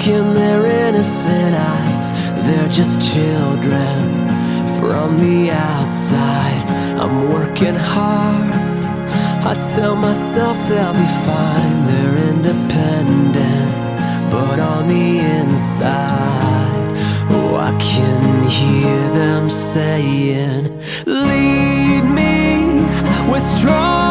In 0.07 0.33
their 0.33 0.65
innocent 0.65 1.55
eyes. 1.55 2.11
They're 2.45 2.67
just 2.67 3.01
children 3.13 4.27
from 4.77 5.17
the 5.17 5.51
outside. 5.51 6.65
I'm 6.99 7.29
working 7.29 7.75
hard. 7.75 8.53
I 9.45 9.53
tell 9.75 9.95
myself 9.95 10.57
they'll 10.67 10.93
be 10.93 11.11
fine. 11.25 11.85
They're 11.85 12.29
independent, 12.31 13.71
but 14.29 14.59
on 14.59 14.87
the 14.87 15.19
inside, 15.19 16.87
oh, 17.29 17.55
I 17.55 17.71
can 17.79 18.49
hear 18.49 19.09
them 19.13 19.49
saying, 19.49 20.63
Lead 21.05 22.03
me 22.03 22.81
with 23.31 23.43
strong 23.57 24.02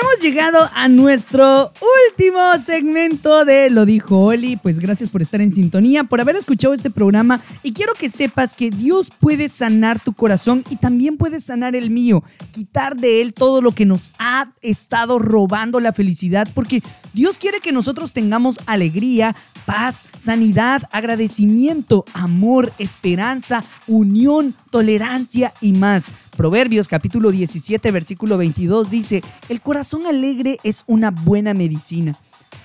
Hemos 0.00 0.20
llegado 0.20 0.70
a 0.74 0.88
nuestro 0.88 1.72
último 2.10 2.40
segmento 2.58 3.44
de 3.44 3.70
Lo 3.70 3.86
dijo 3.86 4.26
Oli. 4.26 4.56
Pues 4.56 4.80
gracias 4.80 5.10
por 5.10 5.22
estar 5.22 5.40
en 5.40 5.52
sintonía, 5.52 6.04
por 6.04 6.20
haber 6.20 6.36
escuchado 6.36 6.74
este 6.74 6.90
programa. 6.90 7.40
Y 7.62 7.72
quiero 7.72 7.94
que 7.94 8.08
sepas 8.08 8.54
que 8.54 8.70
Dios 8.70 9.10
puede 9.10 9.48
sanar 9.48 10.00
tu 10.00 10.12
corazón 10.12 10.64
y 10.70 10.76
también 10.76 11.16
puede 11.16 11.40
sanar 11.40 11.74
el 11.74 11.90
mío. 11.90 12.22
Quitar 12.52 12.96
de 12.96 13.20
él 13.22 13.34
todo 13.34 13.60
lo 13.60 13.72
que 13.72 13.86
nos 13.86 14.12
ha 14.18 14.50
estado 14.62 15.18
robando 15.18 15.80
la 15.80 15.92
felicidad. 15.92 16.48
Porque 16.54 16.82
Dios 17.12 17.38
quiere 17.38 17.60
que 17.60 17.72
nosotros 17.72 18.12
tengamos 18.12 18.60
alegría, 18.66 19.34
paz, 19.66 20.06
sanidad, 20.16 20.82
agradecimiento, 20.92 22.04
amor, 22.12 22.72
esperanza, 22.78 23.64
unión, 23.86 24.54
tolerancia 24.70 25.52
y 25.60 25.72
más. 25.72 26.08
Proverbios 26.36 26.88
capítulo 26.88 27.30
17 27.30 27.90
versículo 27.90 28.38
22 28.38 28.90
dice, 28.90 29.22
el 29.48 29.60
corazón 29.60 30.06
alegre 30.06 30.58
es 30.62 30.84
una 30.86 31.10
buena 31.10 31.52
medicina, 31.52 31.79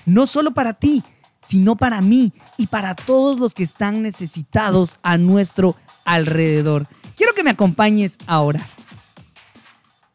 no 0.04 0.26
solo 0.26 0.52
para 0.52 0.74
ti, 0.74 1.02
sino 1.40 1.76
para 1.76 2.00
mí 2.00 2.32
y 2.56 2.66
para 2.66 2.94
todos 2.94 3.38
los 3.38 3.54
que 3.54 3.62
están 3.62 4.02
necesitados 4.02 4.96
a 5.02 5.16
nuestro 5.16 5.76
alrededor. 6.04 6.86
Quiero 7.16 7.34
que 7.34 7.42
me 7.42 7.50
acompañes 7.50 8.18
a 8.26 8.40
orar. 8.40 8.66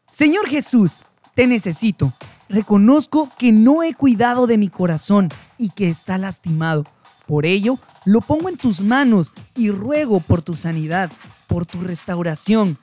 Señor 0.08 0.48
Jesús, 0.48 1.04
te 1.34 1.46
necesito. 1.46 2.12
Reconozco 2.48 3.30
que 3.38 3.50
no 3.50 3.82
he 3.82 3.94
cuidado 3.94 4.46
de 4.46 4.58
mi 4.58 4.68
corazón 4.68 5.30
y 5.56 5.70
que 5.70 5.88
está 5.88 6.18
lastimado. 6.18 6.84
Por 7.26 7.46
ello, 7.46 7.78
lo 8.04 8.20
pongo 8.20 8.50
en 8.50 8.58
tus 8.58 8.82
manos 8.82 9.32
y 9.56 9.70
ruego 9.70 10.20
por 10.20 10.42
tu 10.42 10.54
sanidad, 10.54 11.10
por 11.46 11.64
tu 11.64 11.80
restauración. 11.80 12.76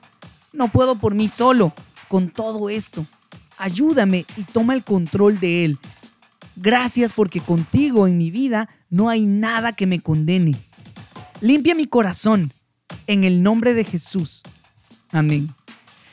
No 0.52 0.68
puedo 0.72 0.96
por 0.96 1.14
mí 1.14 1.28
solo 1.28 1.72
con 2.08 2.30
todo 2.30 2.68
esto. 2.68 3.06
Ayúdame 3.58 4.26
y 4.36 4.42
toma 4.42 4.74
el 4.74 4.82
control 4.82 5.38
de 5.38 5.64
él. 5.64 5.78
Gracias 6.62 7.14
porque 7.14 7.40
contigo 7.40 8.06
en 8.06 8.18
mi 8.18 8.30
vida 8.30 8.68
no 8.90 9.08
hay 9.08 9.24
nada 9.24 9.72
que 9.72 9.86
me 9.86 9.98
condene. 9.98 10.62
Limpia 11.40 11.74
mi 11.74 11.86
corazón 11.86 12.50
en 13.06 13.24
el 13.24 13.42
nombre 13.42 13.72
de 13.72 13.82
Jesús. 13.82 14.42
Amén. 15.10 15.48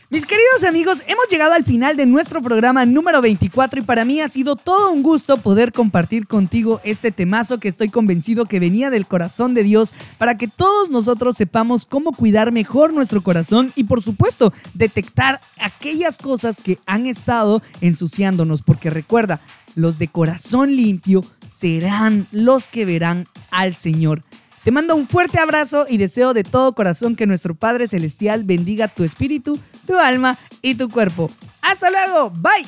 Mis 0.09 0.25
queridos 0.25 0.63
amigos, 0.63 1.03
hemos 1.05 1.27
llegado 1.29 1.51
al 1.51 1.65
final 1.65 1.97
de 1.97 2.05
nuestro 2.05 2.41
programa 2.41 2.85
número 2.85 3.21
24 3.21 3.81
y 3.81 3.83
para 3.83 4.05
mí 4.05 4.21
ha 4.21 4.29
sido 4.29 4.55
todo 4.55 4.89
un 4.89 5.03
gusto 5.03 5.35
poder 5.35 5.73
compartir 5.73 6.27
contigo 6.27 6.79
este 6.85 7.11
temazo 7.11 7.59
que 7.59 7.67
estoy 7.67 7.89
convencido 7.89 8.45
que 8.45 8.61
venía 8.61 8.89
del 8.89 9.05
corazón 9.05 9.53
de 9.53 9.63
Dios 9.63 9.93
para 10.17 10.37
que 10.37 10.47
todos 10.47 10.89
nosotros 10.89 11.35
sepamos 11.35 11.85
cómo 11.85 12.13
cuidar 12.13 12.53
mejor 12.53 12.93
nuestro 12.93 13.21
corazón 13.21 13.69
y 13.75 13.83
por 13.83 14.01
supuesto 14.01 14.53
detectar 14.73 15.41
aquellas 15.59 16.17
cosas 16.17 16.61
que 16.63 16.79
han 16.85 17.05
estado 17.05 17.61
ensuciándonos 17.81 18.61
porque 18.61 18.89
recuerda, 18.89 19.41
los 19.77 19.99
de 19.99 20.07
corazón 20.07 20.75
limpio 20.75 21.23
serán 21.45 22.25
los 22.31 22.67
que 22.67 22.83
verán 22.83 23.27
al 23.51 23.75
Señor. 23.75 24.23
Te 24.63 24.71
mando 24.71 24.95
un 24.95 25.07
fuerte 25.07 25.39
abrazo 25.39 25.85
y 25.87 25.97
deseo 25.97 26.33
de 26.33 26.43
todo 26.43 26.73
corazón 26.73 27.15
que 27.15 27.27
nuestro 27.27 27.55
Padre 27.55 27.87
Celestial 27.87 28.43
bendiga 28.43 28.89
tu 28.89 29.03
espíritu, 29.03 29.57
tu 29.85 29.97
alma 29.97 30.35
y 30.61 30.75
tu 30.75 30.89
cuerpo. 30.89 31.31
Hasta 31.61 31.89
luego, 31.89 32.31
bye. 32.31 32.65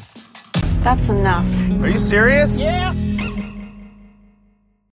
That's 0.83 1.09
enough. 1.09 1.43
Are 1.81 1.91
you 1.91 1.99
serious? 1.99 2.59
Yeah. 2.59 2.93